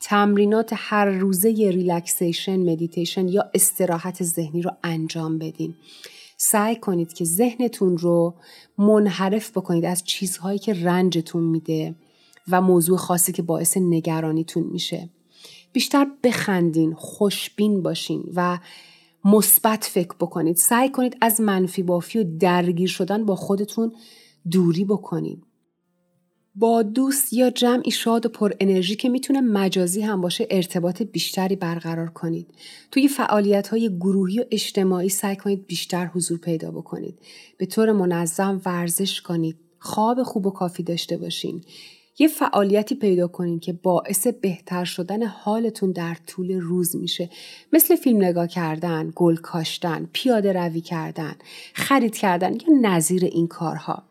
تمرینات 0.00 0.70
هر 0.76 1.04
روزه 1.04 1.48
relaxation، 1.48 2.56
meditation 2.56 3.28
یا 3.28 3.50
استراحت 3.54 4.22
ذهنی 4.22 4.62
رو 4.62 4.70
انجام 4.84 5.38
بدین. 5.38 5.74
سعی 6.36 6.76
کنید 6.76 7.12
که 7.12 7.24
ذهنتون 7.24 7.98
رو 7.98 8.34
منحرف 8.78 9.50
بکنید 9.50 9.84
از 9.84 10.04
چیزهایی 10.04 10.58
که 10.58 10.74
رنجتون 10.84 11.42
میده 11.42 11.94
و 12.48 12.60
موضوع 12.60 12.98
خاصی 12.98 13.32
که 13.32 13.42
باعث 13.42 13.76
نگرانیتون 13.76 14.62
میشه. 14.62 15.08
بیشتر 15.72 16.06
بخندین، 16.24 16.94
خوشبین 16.94 17.82
باشین 17.82 18.24
و 18.34 18.58
مثبت 19.24 19.84
فکر 19.84 20.14
بکنید. 20.20 20.56
سعی 20.56 20.88
کنید 20.88 21.16
از 21.20 21.40
منفی 21.40 21.82
بافی 21.82 22.18
و 22.18 22.24
درگیر 22.38 22.88
شدن 22.88 23.24
با 23.24 23.36
خودتون 23.36 23.92
دوری 24.50 24.84
بکنید. 24.84 25.42
با 26.54 26.82
دوست 26.82 27.32
یا 27.32 27.50
جمعی 27.50 27.90
شاد 27.90 28.26
و 28.26 28.28
پر 28.28 28.52
انرژی 28.60 28.96
که 28.96 29.08
می‌تونه 29.08 29.40
مجازی 29.40 30.00
هم 30.00 30.20
باشه 30.20 30.46
ارتباط 30.50 31.02
بیشتری 31.02 31.56
برقرار 31.56 32.10
کنید. 32.10 32.54
توی 32.90 33.08
فعالیت 33.08 33.68
های 33.68 33.96
گروهی 33.96 34.40
و 34.40 34.44
اجتماعی 34.50 35.08
سعی 35.08 35.36
کنید 35.36 35.66
بیشتر 35.66 36.06
حضور 36.06 36.38
پیدا 36.38 36.70
بکنید. 36.70 37.18
به 37.58 37.66
طور 37.66 37.92
منظم 37.92 38.60
ورزش 38.64 39.20
کنید. 39.20 39.56
خواب 39.78 40.22
خوب 40.22 40.46
و 40.46 40.50
کافی 40.50 40.82
داشته 40.82 41.16
باشین. 41.16 41.64
یه 42.18 42.28
فعالیتی 42.28 42.94
پیدا 42.94 43.28
کنید 43.28 43.60
که 43.60 43.72
باعث 43.72 44.26
بهتر 44.26 44.84
شدن 44.84 45.26
حالتون 45.26 45.92
در 45.92 46.16
طول 46.26 46.60
روز 46.60 46.96
میشه 46.96 47.30
مثل 47.72 47.96
فیلم 47.96 48.24
نگاه 48.24 48.46
کردن، 48.46 49.12
گل 49.16 49.36
کاشتن، 49.36 50.08
پیاده 50.12 50.52
روی 50.52 50.80
کردن، 50.80 51.34
خرید 51.74 52.16
کردن 52.16 52.52
یا 52.52 52.90
نظیر 52.90 53.24
این 53.24 53.46
کارها. 53.46 54.02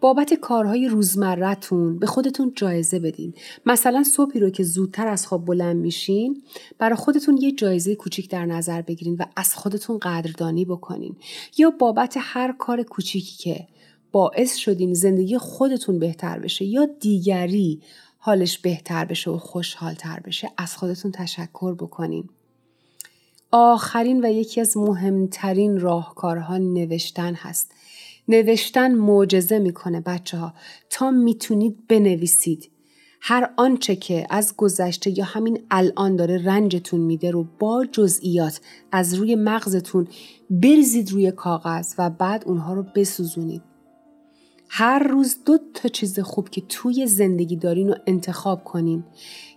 بابت 0.00 0.34
کارهای 0.34 0.88
روزمرتون 0.88 1.98
به 1.98 2.06
خودتون 2.06 2.52
جایزه 2.56 2.98
بدین. 2.98 3.34
مثلا 3.66 4.04
صبحی 4.04 4.40
رو 4.40 4.50
که 4.50 4.62
زودتر 4.62 5.08
از 5.08 5.26
خواب 5.26 5.44
بلند 5.44 5.76
میشین 5.76 6.42
برای 6.78 6.96
خودتون 6.96 7.36
یه 7.36 7.52
جایزه 7.52 7.94
کوچیک 7.94 8.30
در 8.30 8.46
نظر 8.46 8.82
بگیرین 8.82 9.16
و 9.18 9.24
از 9.36 9.54
خودتون 9.54 9.98
قدردانی 9.98 10.64
بکنین. 10.64 11.16
یا 11.58 11.70
بابت 11.70 12.14
هر 12.18 12.52
کار 12.52 12.82
کوچیکی 12.82 13.36
که 13.36 13.66
باعث 14.12 14.56
شدین 14.56 14.94
زندگی 14.94 15.38
خودتون 15.38 15.98
بهتر 15.98 16.38
بشه 16.38 16.64
یا 16.64 16.88
دیگری 17.00 17.80
حالش 18.18 18.58
بهتر 18.58 19.04
بشه 19.04 19.30
و 19.30 19.38
خوشحالتر 19.38 20.20
بشه 20.20 20.50
از 20.56 20.76
خودتون 20.76 21.12
تشکر 21.12 21.74
بکنین. 21.74 22.28
آخرین 23.50 24.24
و 24.24 24.32
یکی 24.32 24.60
از 24.60 24.76
مهمترین 24.76 25.80
راهکارها 25.80 26.58
نوشتن 26.58 27.34
هست. 27.34 27.72
نوشتن 28.28 28.94
معجزه 28.94 29.58
می‌کنه 29.58 30.00
بچه 30.00 30.38
ها 30.38 30.54
تا 30.90 31.10
می‌تونید 31.10 31.86
بنویسید 31.88 32.70
هر 33.20 33.50
آنچه 33.56 33.96
که 33.96 34.26
از 34.30 34.54
گذشته 34.56 35.18
یا 35.18 35.24
همین 35.24 35.66
الان 35.70 36.16
داره 36.16 36.44
رنجتون 36.44 37.00
میده 37.00 37.30
رو 37.30 37.46
با 37.58 37.86
جزئیات 37.92 38.60
از 38.92 39.14
روی 39.14 39.34
مغزتون 39.34 40.08
بریزید 40.50 41.12
روی 41.12 41.32
کاغذ 41.32 41.94
و 41.98 42.10
بعد 42.10 42.44
اونها 42.46 42.74
رو 42.74 42.82
بسوزونید 42.94 43.62
هر 44.68 44.98
روز 44.98 45.36
دو 45.46 45.58
تا 45.74 45.88
چیز 45.88 46.20
خوب 46.20 46.48
که 46.48 46.62
توی 46.68 47.06
زندگی 47.06 47.56
دارین 47.56 47.88
رو 47.88 47.94
انتخاب 48.06 48.64
کنین. 48.64 49.04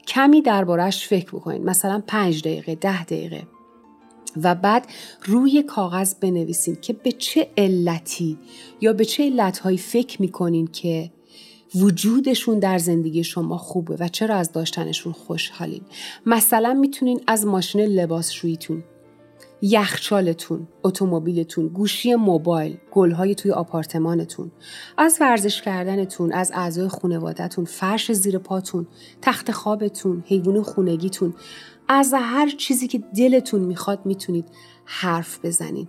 کمی 0.07 0.41
دربارهش 0.41 1.07
فکر 1.07 1.31
بکنین. 1.31 1.63
مثلا 1.63 2.03
پنج 2.07 2.41
دقیقه 2.41 2.75
ده 2.75 3.03
دقیقه. 3.03 3.43
و 4.43 4.55
بعد 4.55 4.87
روی 5.25 5.63
کاغذ 5.63 6.13
بنویسین 6.13 6.77
که 6.81 6.93
به 6.93 7.11
چه 7.11 7.47
علتی 7.57 8.37
یا 8.81 8.93
به 8.93 9.05
چه 9.05 9.23
علتهایی 9.23 9.77
فکر 9.77 10.21
می‌کنین 10.21 10.67
که 10.67 11.11
وجودشون 11.75 12.59
در 12.59 12.77
زندگی 12.77 13.23
شما 13.23 13.57
خوبه 13.57 13.95
و 13.99 14.07
چرا 14.07 14.35
از 14.35 14.51
داشتنشون 14.51 15.13
خوشحالین. 15.13 15.81
مثلا 16.25 16.73
می‌تونین 16.73 17.21
از 17.27 17.45
ماشین 17.45 17.81
لباس 17.81 18.31
شویتون 18.31 18.83
یخچالتون، 19.61 20.67
اتومبیلتون، 20.83 21.67
گوشی 21.67 22.15
موبایل، 22.15 22.77
گلهای 22.91 23.35
توی 23.35 23.51
آپارتمانتون، 23.51 24.51
از 24.97 25.17
ورزش 25.21 25.61
کردنتون، 25.61 26.33
از 26.33 26.51
اعضای 26.55 26.87
خانوادهتون، 26.87 27.65
فرش 27.65 28.11
زیر 28.11 28.37
پاتون، 28.37 28.87
تخت 29.21 29.51
خوابتون، 29.51 30.23
حیوان 30.27 30.61
خونگیتون، 30.61 31.33
از 31.87 32.13
هر 32.13 32.49
چیزی 32.49 32.87
که 32.87 32.97
دلتون 33.17 33.61
می‌خواد 33.61 34.05
می‌تونید 34.05 34.45
حرف 34.85 35.45
بزنین. 35.45 35.87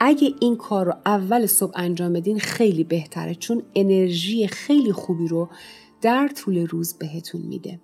اگه 0.00 0.34
این 0.40 0.56
کار 0.56 0.86
رو 0.86 0.94
اول 1.06 1.46
صبح 1.46 1.72
انجام 1.74 2.12
بدین 2.12 2.38
خیلی 2.38 2.84
بهتره 2.84 3.34
چون 3.34 3.62
انرژی 3.74 4.46
خیلی 4.46 4.92
خوبی 4.92 5.28
رو 5.28 5.48
در 6.00 6.28
طول 6.28 6.66
روز 6.66 6.94
بهتون 6.94 7.40
میده. 7.40 7.80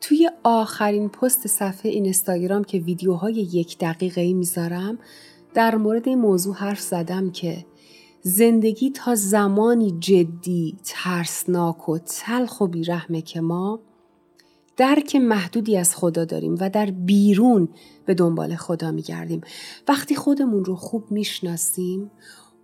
توی 0.00 0.30
آخرین 0.42 1.08
پست 1.08 1.46
صفحه 1.46 1.90
اینستاگرام 1.90 2.64
که 2.64 2.78
ویدیوهای 2.78 3.34
یک 3.34 3.78
دقیقه 3.78 4.20
ای 4.20 4.32
می‌ذارم 4.32 4.98
در 5.54 5.76
مورد 5.76 6.08
این 6.08 6.18
موضوع 6.18 6.54
حرف 6.54 6.80
زدم 6.80 7.30
که 7.30 7.66
زندگی 8.22 8.90
تا 8.90 9.14
زمانی 9.14 9.96
جدی، 10.00 10.76
ترسناک 10.84 11.88
و 11.88 11.98
تلخ 11.98 12.60
و 12.60 12.66
بیرحمه 12.66 13.22
که 13.22 13.40
ما 13.40 13.80
درک 14.76 15.16
محدودی 15.16 15.76
از 15.76 15.96
خدا 15.96 16.24
داریم 16.24 16.56
و 16.60 16.70
در 16.70 16.86
بیرون 16.86 17.68
به 18.06 18.14
دنبال 18.14 18.56
خدا 18.56 18.90
میگردیم. 18.90 19.40
وقتی 19.88 20.14
خودمون 20.14 20.64
رو 20.64 20.76
خوب 20.76 21.04
می‌شناسیم 21.10 22.10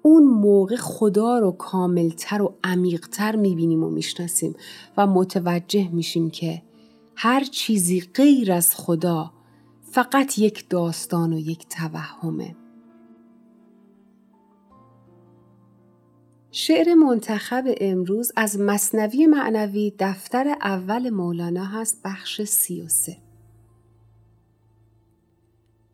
اون 0.03 0.25
موقع 0.25 0.77
خدا 0.77 1.39
رو 1.39 1.51
کاملتر 1.51 2.43
و 2.43 2.55
عمیقتر 2.65 3.37
می‌بینیم 3.37 3.83
و 3.83 3.91
می‌شناسیم 3.91 4.55
و 4.97 5.07
متوجه 5.07 5.89
میشیم 5.93 6.31
که 6.31 6.63
هر 7.17 7.45
چیزی 7.45 8.01
غیر 8.01 8.53
از 8.53 8.75
خدا 8.75 9.33
فقط 9.83 10.39
یک 10.39 10.69
داستان 10.69 11.33
و 11.33 11.39
یک 11.39 11.67
توهمه. 11.69 12.57
شعر 16.51 16.95
منتخب 16.95 17.65
امروز 17.81 18.33
از 18.37 18.61
مصنوی 18.61 19.27
معنوی 19.27 19.93
دفتر 19.99 20.57
اول 20.63 21.11
مولانا 21.11 21.65
هست 21.65 22.01
بخش 22.05 22.43
سی 22.43 22.83
و 22.83 22.89
سه. 22.89 23.17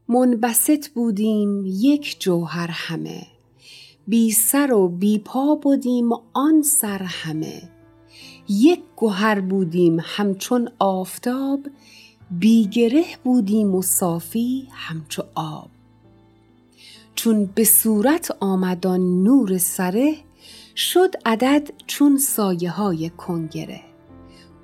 منبسط 0.09 0.89
بودیم 0.89 1.63
یک 1.67 2.21
جوهر 2.21 2.71
همه 2.71 3.27
بی 4.09 4.31
سر 4.31 4.73
و 4.73 4.89
بی 4.89 5.19
پا 5.19 5.55
بودیم 5.55 6.09
آن 6.33 6.63
سر 6.63 7.03
همه 7.03 7.80
یک 8.51 8.81
گوهر 8.97 9.41
بودیم 9.41 9.99
همچون 10.03 10.69
آفتاب 10.79 11.61
بیگره 12.31 13.05
بودیم 13.25 13.75
و 13.75 13.83
صافی 13.83 14.69
همچو 14.71 15.23
آب. 15.35 15.71
چون 17.15 17.47
به 17.55 17.65
صورت 17.65 18.37
آمدان 18.41 19.23
نور 19.23 19.59
سره 19.59 20.15
شد 20.77 21.15
عدد 21.27 21.71
چون 21.87 22.19
سایه 22.19 22.71
های 22.71 23.11
کنگره. 23.11 23.81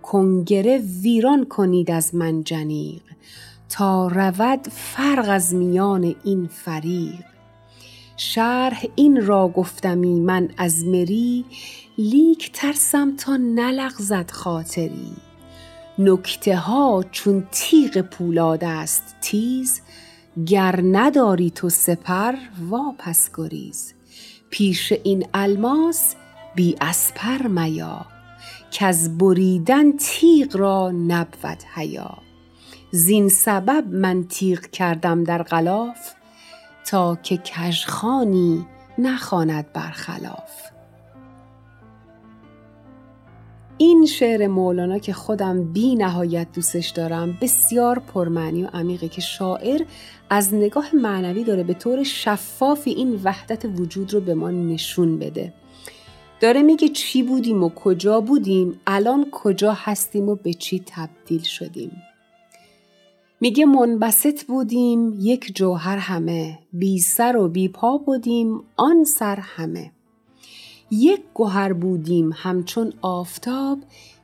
کنگره 0.03 0.79
ویران 0.79 1.45
کنید 1.45 1.91
از 1.91 2.15
منجنیق 2.15 3.03
تا 3.69 4.09
رود 4.09 4.69
فرق 4.71 5.29
از 5.29 5.55
میان 5.55 6.15
این 6.25 6.47
فریق. 6.47 7.36
شرح 8.17 8.85
این 8.97 9.27
را 9.27 9.49
گفتمی 9.49 10.21
من 10.21 10.49
از 10.57 10.85
مری 10.85 11.45
لیک 11.99 12.53
ترسم 12.53 13.17
تا 13.17 13.37
نلغزد 13.37 14.31
خاطری. 14.31 15.13
نکته 15.99 16.57
ها 16.57 17.05
چون 17.11 17.47
تیغ 17.53 18.01
پولاد 18.01 18.65
است 18.65 19.17
تیز 19.21 19.81
گر 20.47 20.81
نداری 20.83 21.51
تو 21.51 21.69
سپر 21.69 22.35
واپس 22.69 23.31
گریز. 23.35 23.95
پیش 24.51 24.93
این 25.05 25.27
الماس 25.35 26.15
بی 26.55 26.77
اسپر 26.81 27.47
میا 27.47 28.07
که 28.71 28.87
از 28.87 29.19
بریدن 29.19 29.93
تیغ 29.93 30.57
را 30.57 30.91
نبود 30.91 31.63
حیا. 31.75 32.19
زین 32.91 33.29
سبب 33.29 33.85
من 33.91 34.25
تیغ 34.25 34.61
کردم 34.61 35.25
در 35.25 35.43
غلاف 35.43 36.15
تا 36.87 37.19
که 37.23 37.37
کژخانی 37.37 38.67
نخواند 38.99 39.73
برخلاف. 39.73 40.67
این 43.79 44.07
شعر 44.07 44.47
مولانا 44.47 44.99
که 44.99 45.13
خودم 45.13 45.73
بی 45.73 45.95
نهایت 45.95 46.47
دوستش 46.55 46.89
دارم 46.89 47.39
بسیار 47.41 47.99
پرمعنی 47.99 48.65
و 48.65 48.67
عمیقه 48.67 49.09
که 49.09 49.21
شاعر 49.21 49.83
از 50.31 50.55
نگاه 50.55 50.95
معنوی 50.95 51.45
داره 51.45 51.63
به 51.63 51.75
طور 51.75 52.03
شفافی 52.03 52.91
این 52.91 53.21
وحدت 53.25 53.65
وجود 53.65 54.15
رو 54.15 54.21
به 54.21 54.35
ما 54.35 54.51
نشون 54.51 55.19
بده. 55.19 55.53
داره 56.41 56.63
میگه 56.63 56.89
چی 56.89 57.23
بودیم 57.23 57.65
و 57.65 57.69
کجا 57.69 58.21
بودیم 58.21 58.81
الان 58.87 59.27
کجا 59.33 59.73
هستیم 59.77 60.29
و 60.29 60.35
به 60.35 60.55
چی 60.55 60.83
تبدیل 60.87 61.43
شدیم. 61.43 62.03
میگه 63.41 63.65
منبسط 63.65 64.45
بودیم 64.45 65.17
یک 65.21 65.57
جوهر 65.57 65.97
همه 65.97 66.59
بی 66.73 66.99
سر 66.99 67.37
و 67.37 67.49
بی 67.49 67.69
پا 67.69 67.99
بودیم 67.99 68.63
آن 68.77 69.05
سر 69.05 69.37
همه. 69.41 69.93
یک 70.91 71.21
گوهر 71.35 71.73
بودیم 71.73 72.31
همچون 72.35 72.93
آفتاب 73.03 73.79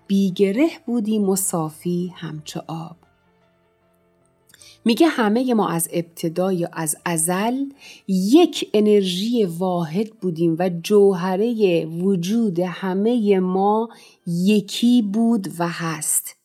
بیگره 0.06 0.68
بودیم 0.86 1.28
و 1.28 1.36
صافی 1.36 2.12
همچو 2.16 2.60
آب. 2.66 2.96
میگه 4.84 5.06
همه 5.06 5.54
ما 5.54 5.68
از 5.68 5.88
ابتدا 5.92 6.52
یا 6.52 6.68
از 6.72 6.96
ازل 7.04 7.64
یک 8.08 8.70
انرژی 8.74 9.44
واحد 9.44 10.10
بودیم 10.10 10.56
و 10.58 10.70
جوهره 10.82 11.86
وجود 11.86 12.58
همه 12.58 13.40
ما 13.40 13.88
یکی 14.26 15.02
بود 15.02 15.48
و 15.58 15.68
هست. 15.68 16.41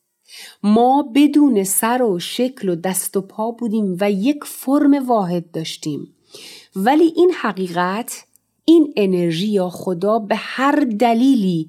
ما 0.62 1.10
بدون 1.14 1.64
سر 1.64 2.02
و 2.02 2.18
شکل 2.18 2.68
و 2.68 2.74
دست 2.74 3.16
و 3.16 3.20
پا 3.20 3.50
بودیم 3.50 3.96
و 4.00 4.10
یک 4.10 4.44
فرم 4.44 5.08
واحد 5.08 5.50
داشتیم. 5.50 6.14
ولی 6.76 7.12
این 7.16 7.32
حقیقت 7.40 8.24
این 8.64 8.92
انرژی 8.96 9.46
یا 9.46 9.70
خدا 9.70 10.18
به 10.18 10.36
هر 10.36 10.86
دلیلی 10.98 11.68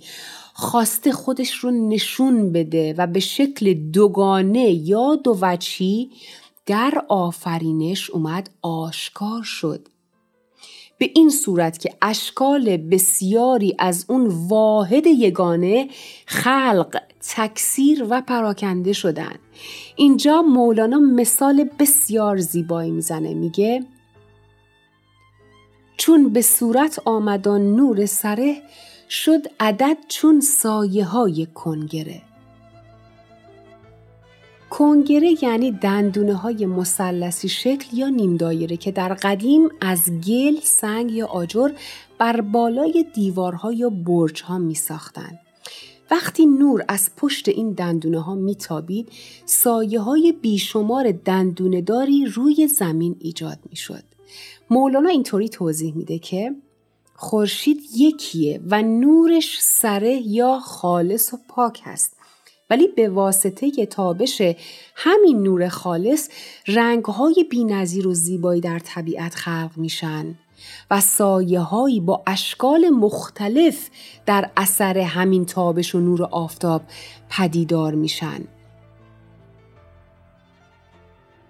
خواسته 0.53 1.11
خودش 1.11 1.53
رو 1.53 1.71
نشون 1.71 2.51
بده 2.51 2.95
و 2.97 3.07
به 3.07 3.19
شکل 3.19 3.73
دوگانه 3.73 4.71
یا 4.71 5.15
دو 5.15 5.37
وچی 5.41 6.09
در 6.65 7.05
آفرینش 7.07 8.09
اومد 8.09 8.49
آشکار 8.61 9.43
شد. 9.43 9.87
به 10.97 11.11
این 11.15 11.29
صورت 11.29 11.79
که 11.79 11.93
اشکال 12.01 12.77
بسیاری 12.77 13.75
از 13.79 14.05
اون 14.07 14.27
واحد 14.27 15.07
یگانه 15.07 15.89
خلق 16.25 17.01
تکثیر 17.21 18.05
و 18.09 18.21
پراکنده 18.21 18.93
شدن. 18.93 19.35
اینجا 19.95 20.41
مولانا 20.41 20.99
مثال 20.99 21.69
بسیار 21.79 22.37
زیبایی 22.37 22.91
می‌زنه. 22.91 23.33
میگه 23.33 23.85
چون 25.97 26.29
به 26.29 26.41
صورت 26.41 26.99
آمدان 27.05 27.75
نور 27.75 28.05
سره 28.05 28.61
شد 29.09 29.41
عدد 29.59 29.97
چون 30.07 30.41
سایه 30.41 31.05
های 31.05 31.47
کنگره. 31.53 32.21
کنگره 34.69 35.43
یعنی 35.43 35.71
دندونه 35.71 36.33
های 36.33 36.65
مسلسی 36.65 37.49
شکل 37.49 37.97
یا 37.97 38.09
نیم 38.09 38.37
دایره 38.37 38.77
که 38.77 38.91
در 38.91 39.13
قدیم 39.13 39.69
از 39.81 40.11
گل، 40.11 40.55
سنگ 40.63 41.11
یا 41.11 41.27
آجر 41.27 41.71
بر 42.17 42.41
بالای 42.41 43.05
دیوارها 43.13 43.73
یا 43.73 43.89
برج 43.89 44.43
ها 44.43 44.57
می 44.57 44.75
ساختن. 44.75 45.39
وقتی 46.11 46.45
نور 46.45 46.85
از 46.87 47.09
پشت 47.17 47.49
این 47.49 47.71
دندونه 47.71 48.21
ها 48.21 48.35
میتابید 48.35 49.09
سایه 49.45 49.99
های 49.99 50.31
بیشمار 50.31 51.11
دندونه 51.11 51.81
داری 51.81 52.25
روی 52.25 52.67
زمین 52.67 53.15
ایجاد 53.19 53.59
می 53.69 53.75
شد. 53.75 54.03
مولانا 54.69 55.09
اینطوری 55.09 55.49
توضیح 55.49 55.95
میده 55.95 56.19
که 56.19 56.55
خورشید 57.15 57.81
یکیه 57.95 58.61
و 58.67 58.81
نورش 58.81 59.57
سره 59.61 60.27
یا 60.27 60.59
خالص 60.59 61.33
و 61.33 61.37
پاک 61.49 61.81
هست 61.83 62.15
ولی 62.69 62.87
به 62.87 63.09
واسطه 63.09 63.85
تابش 63.85 64.41
همین 64.95 65.43
نور 65.43 65.67
خالص 65.67 66.29
رنگهای 66.67 67.45
بینظیر 67.49 68.07
و 68.07 68.13
زیبایی 68.13 68.61
در 68.61 68.79
طبیعت 68.79 69.35
خلق 69.35 69.71
میشن 69.75 70.35
و 70.91 71.01
سایه 71.01 71.59
هایی 71.59 71.99
با 71.99 72.23
اشکال 72.27 72.89
مختلف 72.89 73.89
در 74.25 74.49
اثر 74.57 74.97
همین 74.97 75.45
تابش 75.45 75.95
و 75.95 75.99
نور 75.99 76.23
آفتاب 76.23 76.81
پدیدار 77.29 77.95
میشن. 77.95 78.39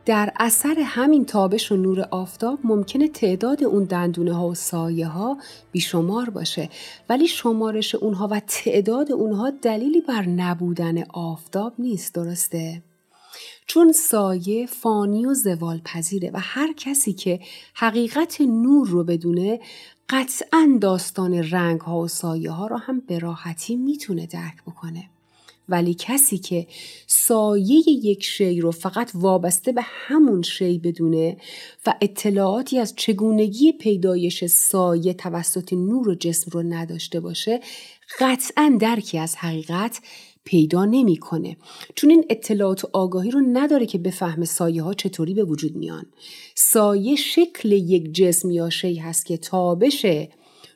در 0.10 0.34
اثر 0.40 0.76
همین 0.86 1.26
تابش 1.26 1.72
و 1.72 1.76
نور 1.76 2.08
آفتاب 2.12 2.60
ممکنه 2.64 3.08
تعداد 3.08 3.64
اون 3.64 3.84
دندونه 3.84 4.34
ها 4.34 4.48
و 4.48 4.56
سایه 4.56 5.08
ها 5.08 5.38
بیشمار 5.72 6.30
باشه 6.30 6.70
ولی 7.10 7.28
شمارش 7.28 7.96
اونها 7.96 8.28
و 8.28 8.42
تعداد 8.48 9.12
اونها 9.12 9.50
دلیلی 9.50 10.02
بر 10.02 10.26
نبودن 10.26 11.04
آفتاب 11.04 11.74
نیست 11.80 12.16
درسته؟ 12.16 12.82
چون 13.70 13.92
سایه 13.92 14.66
فانی 14.66 15.26
و 15.26 15.34
زوال 15.34 15.82
پذیره 15.86 16.32
و 16.34 16.40
هر 16.42 16.74
کسی 16.74 17.14
که 17.14 17.40
حقیقت 17.74 18.42
نور 18.42 18.88
رو 18.88 19.04
بدونه 19.04 19.60
قطعا 20.10 20.78
داستان 20.82 21.34
رنگ 21.34 21.82
ها 21.82 22.00
و 22.00 22.08
سایه 22.08 22.52
ها 22.52 22.68
رو 22.68 22.78
هم 22.78 23.00
به 23.00 23.20
راحتی 23.20 23.76
می‌تونه 23.76 24.26
درک 24.26 24.64
بکنه. 24.68 25.10
ولی 25.70 25.96
کسی 26.00 26.38
که 26.38 26.68
سایه 27.08 27.90
یک 27.90 28.24
شی 28.24 28.62
رو 28.62 28.72
فقط 28.72 29.12
وابسته 29.14 29.72
به 29.72 29.82
همون 29.86 30.42
شی 30.42 30.78
بدونه 30.78 31.38
و 31.86 31.94
اطلاعاتی 32.02 32.80
از 32.80 32.94
چگونگی 32.96 33.72
پیدایش 33.72 34.46
سایه 34.46 35.14
توسط 35.14 35.74
نور 35.74 36.10
و 36.10 36.16
جسم 36.16 36.52
رو 36.52 36.64
نداشته 36.64 37.20
باشه 37.20 37.60
قطعا 38.20 38.78
درکی 38.80 39.18
از 39.18 39.36
حقیقت 39.36 40.00
پیدا 40.50 40.86
نمی‌کنه. 40.86 41.58
چون 41.96 42.10
این 42.10 42.26
اطلاعات 42.30 42.86
و 42.86 42.88
آگاهی 42.94 43.32
رو 43.32 43.42
نداره 43.54 43.86
که 43.86 43.98
بفهمه 43.98 44.46
سایه 44.46 44.84
ها 44.84 44.94
چطوری 44.94 45.34
به 45.34 45.44
وجود 45.44 45.76
میان. 45.76 46.06
سایه 46.56 47.16
شکل 47.16 47.72
یک 47.72 48.14
جسم 48.14 48.52
یا 48.52 48.70
شی 48.70 48.96
هست 48.96 49.26
که 49.26 49.38
تابش 49.38 50.06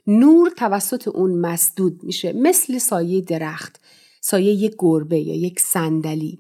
نور 0.07 0.49
توسط 0.49 1.07
اون 1.07 1.31
مسدود 1.31 2.03
میشه. 2.03 2.33
مثل 2.33 2.77
سایه 2.77 3.21
درخت 3.21 3.81
سایه 4.21 4.53
یک 4.53 4.75
گربه 4.79 5.19
یا 5.19 5.35
یک 5.35 5.59
صندلی. 5.59 6.39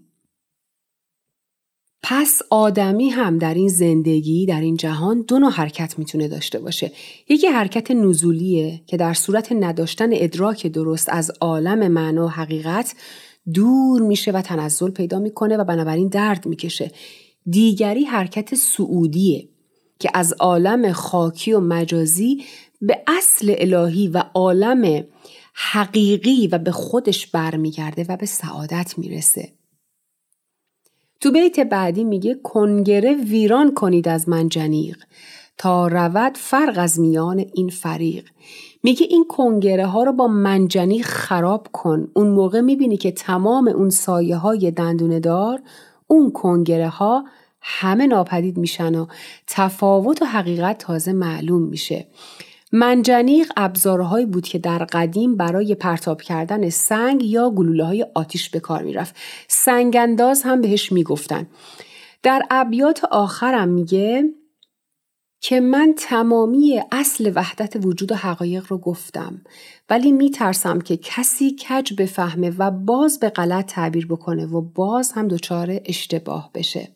پس 2.03 2.41
آدمی 2.49 3.09
هم 3.09 3.37
در 3.37 3.53
این 3.53 3.67
زندگی 3.67 4.45
در 4.45 4.61
این 4.61 4.77
جهان 4.77 5.21
دو 5.21 5.39
نوع 5.39 5.51
حرکت 5.51 5.99
می‌تونه 5.99 6.27
داشته 6.27 6.59
باشه 6.59 6.91
یکی 7.29 7.47
حرکت 7.47 7.91
نزولیه 7.91 8.81
که 8.87 8.97
در 8.97 9.13
صورت 9.13 9.51
نداشتن 9.51 10.09
ادراک 10.11 10.67
درست 10.67 11.09
از 11.09 11.31
عالم 11.41 11.87
معنا 11.87 12.25
و 12.25 12.29
حقیقت 12.29 12.95
دور 13.53 14.01
میشه 14.01 14.31
و 14.31 14.41
تنزل 14.41 14.91
پیدا 14.91 15.19
می‌کنه 15.19 15.57
و 15.57 15.63
بنابراین 15.63 16.07
درد 16.07 16.45
می‌کشه 16.45 16.91
دیگری 17.49 18.03
حرکت 18.03 18.55
سعودیه 18.55 19.49
که 19.99 20.09
از 20.13 20.33
عالم 20.33 20.91
خاکی 20.91 21.53
و 21.53 21.59
مجازی 21.59 22.43
به 22.81 23.03
اصل 23.07 23.55
الهی 23.57 24.07
و 24.07 24.23
عالم 24.33 25.03
حقیقی 25.53 26.47
و 26.47 26.57
به 26.57 26.71
خودش 26.71 27.27
برمیگرده 27.27 28.05
و 28.09 28.17
به 28.17 28.25
سعادت 28.25 28.93
می‌رسه. 28.97 29.49
تو 31.23 31.31
بیت 31.31 31.59
بعدی 31.59 32.03
میگه 32.03 32.35
کنگره 32.43 33.13
ویران 33.13 33.73
کنید 33.73 34.07
از 34.07 34.29
من 34.29 34.49
جنیق. 34.49 34.97
تا 35.57 35.87
رود 35.87 36.37
فرق 36.37 36.73
از 36.77 36.99
میان 36.99 37.45
این 37.53 37.69
فریق. 37.69 38.25
میگه 38.83 39.07
این 39.09 39.25
کنگره 39.29 39.85
ها 39.85 40.03
رو 40.03 40.13
با 40.13 40.27
منجنیق 40.27 41.05
خراب 41.05 41.67
کن. 41.71 42.07
اون 42.13 42.29
موقع 42.29 42.61
می‌بینی 42.61 42.97
که 42.97 43.11
تمام 43.11 43.67
اون 43.67 43.89
سایه 43.89 44.35
های 44.35 44.71
دندونه 44.71 45.19
دار 45.19 45.61
اون 46.07 46.31
کنگره 46.31 46.89
ها 46.89 47.25
همه 47.61 48.07
ناپدید 48.07 48.57
میشن 48.57 48.95
و 48.95 49.05
تفاوت 49.47 50.21
و 50.21 50.25
حقیقت 50.25 50.77
تازه 50.77 51.13
معلوم 51.13 51.61
میشه. 51.61 52.07
منجنیق 52.75 53.51
ابزارهایی 53.57 54.25
بود 54.25 54.45
که 54.45 54.59
در 54.59 54.85
قدیم 54.85 55.35
برای 55.35 55.75
پرتاب 55.75 56.21
کردن 56.21 56.69
سنگ 56.69 57.23
یا 57.23 57.49
گلوله 57.49 57.83
های 57.83 58.05
آتیش 58.13 58.49
به 58.49 58.59
کار 58.59 58.83
می‌رفت. 58.83 59.15
سنگنداز 59.47 60.43
هم 60.43 60.61
بهش 60.61 60.91
می‌گفتن. 60.91 61.47
در 62.23 62.41
ابیات 62.49 63.05
آخرم 63.05 63.69
میگه 63.69 64.29
که 65.39 65.59
من 65.59 65.93
تمامی 65.97 66.81
اصل 66.91 67.31
وحدت 67.35 67.85
وجود 67.85 68.11
و 68.11 68.15
حقایق 68.15 68.65
رو 68.69 68.77
گفتم 68.77 69.41
ولی 69.89 70.11
میترسم 70.11 70.81
که 70.81 70.97
کسی 70.97 71.55
کج 71.55 71.93
بفهمه 71.93 72.53
و 72.57 72.71
باز 72.71 73.19
به 73.19 73.29
غلط 73.29 73.65
تعبیر 73.65 74.07
بکنه 74.07 74.45
و 74.45 74.61
باز 74.61 75.11
هم 75.11 75.27
دچار 75.27 75.79
اشتباه 75.85 76.51
بشه. 76.53 76.89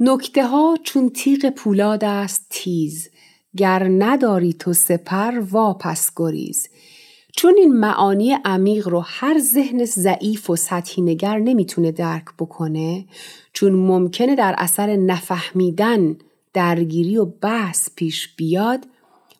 نکته 0.00 0.46
ها 0.46 0.78
چون 0.82 1.08
تیغ 1.10 1.50
پولاد 1.50 2.04
است 2.04 2.46
تیز 2.50 3.10
گر 3.56 3.88
نداری 3.98 4.52
تو 4.52 4.72
سپر 4.72 5.38
واپس 5.50 6.10
گریز. 6.16 6.68
چون 7.36 7.54
این 7.58 7.72
معانی 7.72 8.36
عمیق 8.44 8.88
رو 8.88 9.00
هر 9.06 9.38
ذهن 9.38 9.84
ضعیف 9.84 10.50
و 10.50 10.56
سطحی 10.56 11.02
نگر 11.02 11.38
نمی‌تونه 11.38 11.92
درک 11.92 12.24
بکنه 12.38 13.04
چون 13.52 13.72
ممکنه 13.72 14.36
در 14.36 14.54
اثر 14.58 14.96
نفهمیدن 14.96 16.16
درگیری 16.52 17.16
و 17.16 17.24
بحث 17.24 17.88
پیش 17.96 18.34
بیاد 18.36 18.86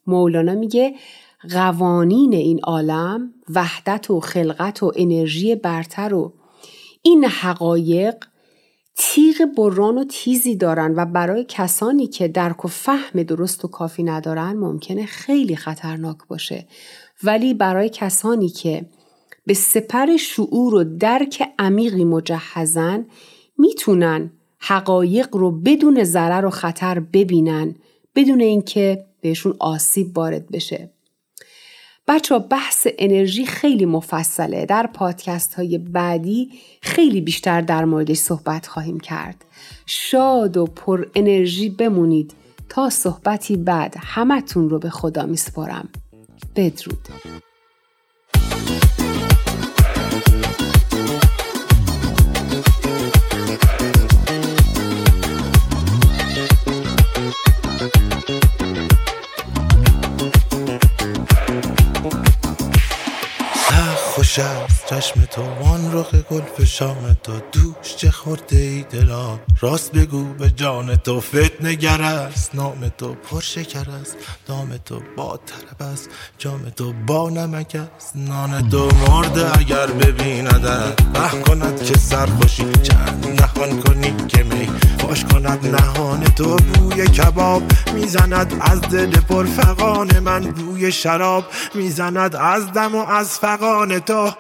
مولانا 0.07 0.55
میگه 0.55 0.95
قوانین 1.51 2.33
این 2.33 2.61
عالم 2.61 3.35
وحدت 3.55 4.11
و 4.11 4.21
خلقت 4.21 4.83
و 4.83 4.93
انرژی 4.97 5.55
برتر 5.55 6.15
و 6.15 6.33
این 7.03 7.25
حقایق 7.25 8.15
تیغ 8.97 9.45
بران 9.57 9.99
و 9.99 10.05
تیزی 10.05 10.57
دارن 10.57 10.95
و 10.97 11.05
برای 11.05 11.45
کسانی 11.49 12.07
که 12.07 12.29
درک 12.29 12.65
و 12.65 12.69
فهم 12.69 13.23
درست 13.23 13.65
و 13.65 13.69
کافی 13.69 14.03
ندارن 14.03 14.53
ممکنه 14.53 15.07
خیلی 15.07 15.57
خطرناک 15.57 16.17
باشه. 16.29 16.67
ولی 17.25 17.55
برای 17.55 17.89
کسانی 17.89 18.49
که 18.49 18.87
به 19.47 19.55
سپر 19.55 20.17
شعور 20.17 20.75
و 20.75 20.85
درک 20.85 21.49
عمیقی 21.59 22.05
مجهزن 22.05 23.07
می‌تونن 23.59 24.31
حقایق 24.59 25.37
رو 25.37 25.51
بدون 25.51 26.05
ضرر 26.05 26.47
و 26.47 26.51
خطر 26.51 27.01
ببینن 27.01 27.75
بدون 28.15 28.41
اینکه 28.41 29.07
بهشون 29.21 29.57
آسیب 29.59 30.19
وارد 30.19 30.51
بشه. 30.51 30.96
بچه 32.09 32.39
بحث 32.39 32.87
انرژی 32.99 33.47
خیلی 33.47 33.85
مفصله. 33.85 34.67
در 34.67 34.87
پادکست 34.95 35.55
های 35.55 35.79
بعدی 35.79 36.51
خیلی 36.83 37.21
بیشتر 37.21 37.61
در 37.61 37.85
موردش 37.85 38.17
صحبت 38.17 38.67
خواهیم 38.67 39.01
کرد. 39.01 39.45
شاد 39.87 40.57
و 40.57 40.67
پر 40.67 41.07
انرژی 41.15 41.69
بمونید 41.69 42.35
تا 42.69 42.91
صحبتی 42.91 43.57
بعد 43.57 43.95
همتون 43.99 44.71
رو 44.71 44.79
به 44.79 44.91
خدا 44.91 45.27
میسپارم. 45.27 45.89
بدرود. 46.57 47.09
خوش 64.37 64.45
است 64.45 64.66
چشم 64.91 65.25
تو 65.25 65.43
وان 65.43 65.93
رخ 65.93 66.15
گل 66.15 66.43
فشان 66.59 67.17
تو 67.23 67.33
دوش 67.53 67.97
چه 67.97 68.11
خورده 68.11 68.57
ای 68.57 68.83
دلا. 68.83 69.39
راست 69.61 69.93
بگو 69.93 70.25
به 70.25 70.51
جان 70.51 70.97
تو 70.97 71.21
فتنه 71.21 71.75
گر 71.75 72.03
است. 72.03 72.55
نام 72.55 72.93
تو 72.99 73.15
پرشکر 73.15 73.91
است. 73.91 74.17
دام 74.47 74.77
تو 74.85 75.01
با 75.17 75.41
طرب 75.47 75.89
است. 75.93 76.11
جام 76.39 76.63
تو 76.77 76.93
با 77.07 77.31
نمک 77.31 77.77
است. 77.97 78.17
نان 78.17 78.69
تو 78.69 78.89
مرده 79.09 79.59
اگر 79.59 79.87
ببیندت 79.87 80.97
به 81.03 81.43
کند 81.43 81.83
که 81.83 81.99
سرخوشی 81.99 82.73
چند 82.83 83.41
نهان 83.41 83.83
کنی 83.83 84.15
که 84.29 84.43
می. 84.43 84.69
باش 85.03 85.25
کند 85.25 85.67
نهان 85.67 86.25
تو 86.25 86.57
بوی 86.57 87.07
کباب. 87.07 87.63
می‌زند 87.95 88.57
از 88.61 88.81
دل 88.81 89.11
پرفقان 89.21 90.19
من 90.19 90.41
بوی 90.41 90.93
شراب. 90.93 91.45
می‌زند 91.75 92.37
از 92.37 92.73
دم 92.73 92.95
و 92.95 93.07
از 93.07 93.39
فقان 93.39 93.99
تو. 93.99 94.31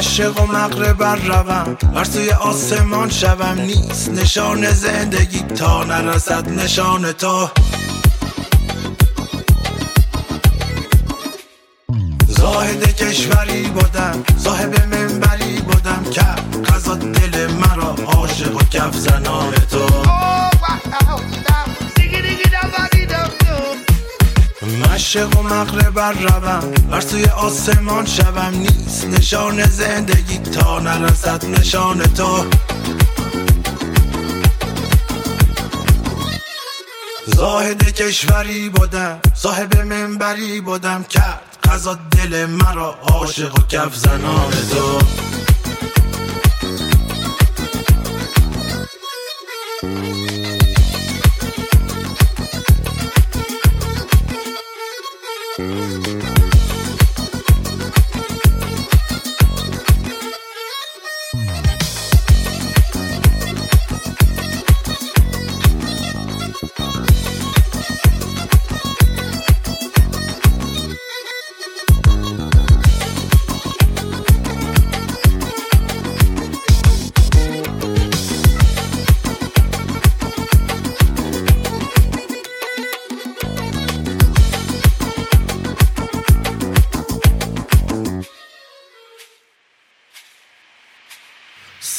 مشق 0.00 0.40
و 0.40 0.46
مغرب 0.46 1.02
روم 1.02 1.76
بر 1.94 2.04
سوی 2.04 2.30
آسمان 2.30 3.10
شوم. 3.10 3.58
نیست 3.60 4.10
نشان 4.10 4.70
زندگی 4.70 5.40
تا 5.40 5.84
نرسد 5.84 6.48
نشان 6.48 7.12
تو. 7.12 7.48
زاهد 12.28 12.96
کشوری 12.96 13.62
بودم 13.62 14.24
صاحب 14.36 14.94
منبری 14.94 15.60
بودم 15.60 16.04
که 16.12 16.22
قضا 16.72 16.94
دل 16.94 17.46
مرا 17.46 17.94
عاشق 18.06 18.56
و 18.56 18.60
کف 18.70 18.96
زنان 18.96 19.39
مشق 25.10 25.38
و 25.38 25.42
مغرب 25.42 25.90
بر 25.90 26.12
روم. 26.12 26.70
بر 26.90 27.00
سوی 27.00 27.24
آسمان 27.24 28.06
شوم. 28.06 28.54
نیست 28.54 29.06
نشان 29.06 29.62
زندگی 29.64 30.38
تا 30.38 30.78
نرسد 30.78 31.44
نشان 31.44 32.02
تو. 32.02 32.46
زاهد 37.26 37.92
کشوری 37.92 38.68
بودم. 38.68 39.20
صاحب 39.34 39.76
منبری 39.76 40.60
بودم. 40.60 41.04
کرد 41.04 41.58
قضا 41.64 41.98
دل 42.10 42.46
مرا 42.46 42.98
عاشق 43.02 43.58
و 43.58 43.62
کف 43.68 43.96
زنان 43.96 44.50
تو. 44.70 45.29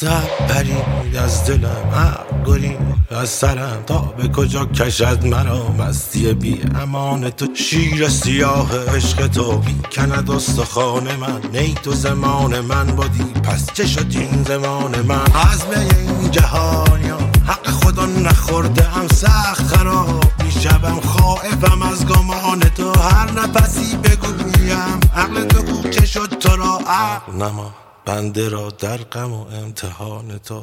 سب 0.02 0.46
پرید 0.48 1.16
از 1.16 1.46
دلم 1.46 1.90
عقل 1.94 2.44
گرید 2.46 2.78
از 3.10 3.28
سرم. 3.28 3.82
تا 3.86 3.98
به 3.98 4.28
کجا 4.28 4.64
کشد 4.64 5.26
مرا 5.26 5.72
مستی 5.72 6.34
بی 6.34 6.60
امان 6.80 7.30
تو؟ 7.30 7.46
شیر 7.54 8.08
سیاه 8.08 8.96
عشق 8.96 9.26
تو 9.26 9.58
بی 9.58 9.80
کند 9.92 10.30
استخان 10.30 11.16
من. 11.16 11.40
نی 11.52 11.74
تو 11.82 11.92
زمان 11.92 12.60
من 12.60 12.86
بودی 12.86 13.24
پس 13.24 13.72
چه 13.72 13.86
شد 13.86 14.06
این 14.10 14.44
زمان 14.48 15.00
من؟ 15.00 15.26
عزم 15.26 15.70
این 16.20 16.30
جهانیا 16.30 17.18
حق 17.46 17.70
خدا 17.70 18.06
نخورده 18.06 18.84
هم 18.84 19.08
سخت 19.08 19.76
خراب 19.76 20.24
می‌شوم 20.44 21.00
خائفم 21.00 21.82
از 21.82 22.06
گمان 22.06 22.60
تو. 22.60 23.00
هر 23.00 23.30
نفسی 23.30 23.96
بگویم 23.96 25.00
عقل 25.16 25.44
تو 25.44 25.88
که 25.90 26.06
شد 26.06 26.28
تو 26.28 26.56
را 26.56 26.80
عقل 26.86 27.32
نما. 27.32 27.74
بنده 28.04 28.48
را 28.48 28.70
در 28.70 28.96
غم 28.96 29.32
و 29.32 29.46
امتحان 29.46 30.38
تو. 30.38 30.62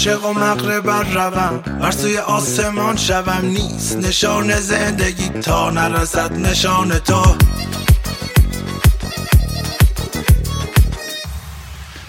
مشق 0.00 0.24
و 0.24 0.32
مغرب 0.32 0.90
روم. 0.90 1.56
بر 1.80 1.90
سوی 1.90 2.18
آسمان 2.18 2.96
شوم 2.96 3.40
نیست. 3.42 3.96
نشان 3.96 4.60
زندگی 4.60 5.28
تا 5.28 5.70
نرسد 5.70 6.32
نشان 6.32 6.98
تو. 6.98 7.36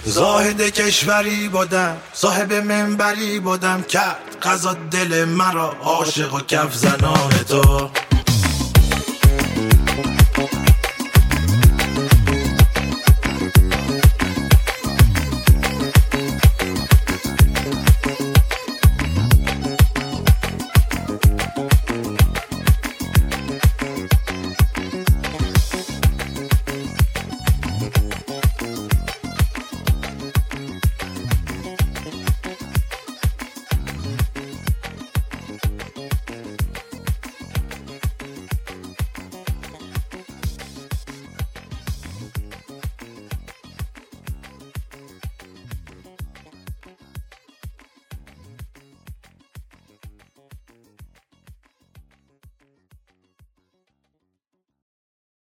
زاهد 0.06 0.62
کشوری 0.62 1.48
بودم 1.48 1.98
صاحب 2.14 2.54
منبری 2.54 3.39
بودم. 3.39 3.82
کرد 3.84 4.38
قضا 4.42 4.74
دل 4.92 5.26
مرا 5.26 5.76
عاشق 5.84 6.34
و 6.34 6.39
کف 6.39 6.76
زنان 6.76 7.32
تو. 7.50 7.89